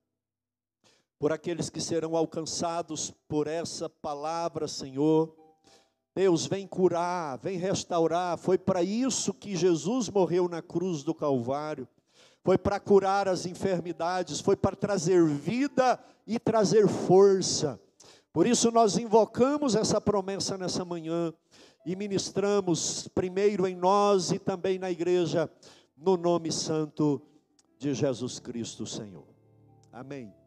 por 1.19 1.33
aqueles 1.33 1.69
que 1.69 1.81
serão 1.81 2.15
alcançados 2.15 3.11
por 3.27 3.47
essa 3.47 3.89
palavra, 3.89 4.67
Senhor. 4.67 5.35
Deus 6.15 6.45
vem 6.45 6.65
curar, 6.65 7.37
vem 7.39 7.57
restaurar. 7.57 8.37
Foi 8.37 8.57
para 8.57 8.81
isso 8.83 9.33
que 9.33 9.55
Jesus 9.55 10.09
morreu 10.09 10.47
na 10.47 10.61
cruz 10.61 11.03
do 11.03 11.13
Calvário. 11.13 11.87
Foi 12.43 12.57
para 12.57 12.79
curar 12.79 13.27
as 13.27 13.45
enfermidades, 13.45 14.39
foi 14.39 14.55
para 14.55 14.75
trazer 14.75 15.23
vida 15.25 15.99
e 16.25 16.39
trazer 16.39 16.87
força. 16.87 17.79
Por 18.33 18.47
isso 18.47 18.71
nós 18.71 18.97
invocamos 18.97 19.75
essa 19.75 19.99
promessa 19.99 20.57
nessa 20.57 20.83
manhã 20.83 21.33
e 21.85 21.95
ministramos 21.95 23.07
primeiro 23.09 23.67
em 23.67 23.75
nós 23.75 24.31
e 24.31 24.39
também 24.39 24.79
na 24.79 24.89
igreja 24.89 25.49
no 25.97 26.17
nome 26.17 26.51
santo 26.51 27.21
de 27.77 27.93
Jesus 27.93 28.39
Cristo, 28.39 28.85
Senhor. 28.85 29.27
Amém. 29.91 30.40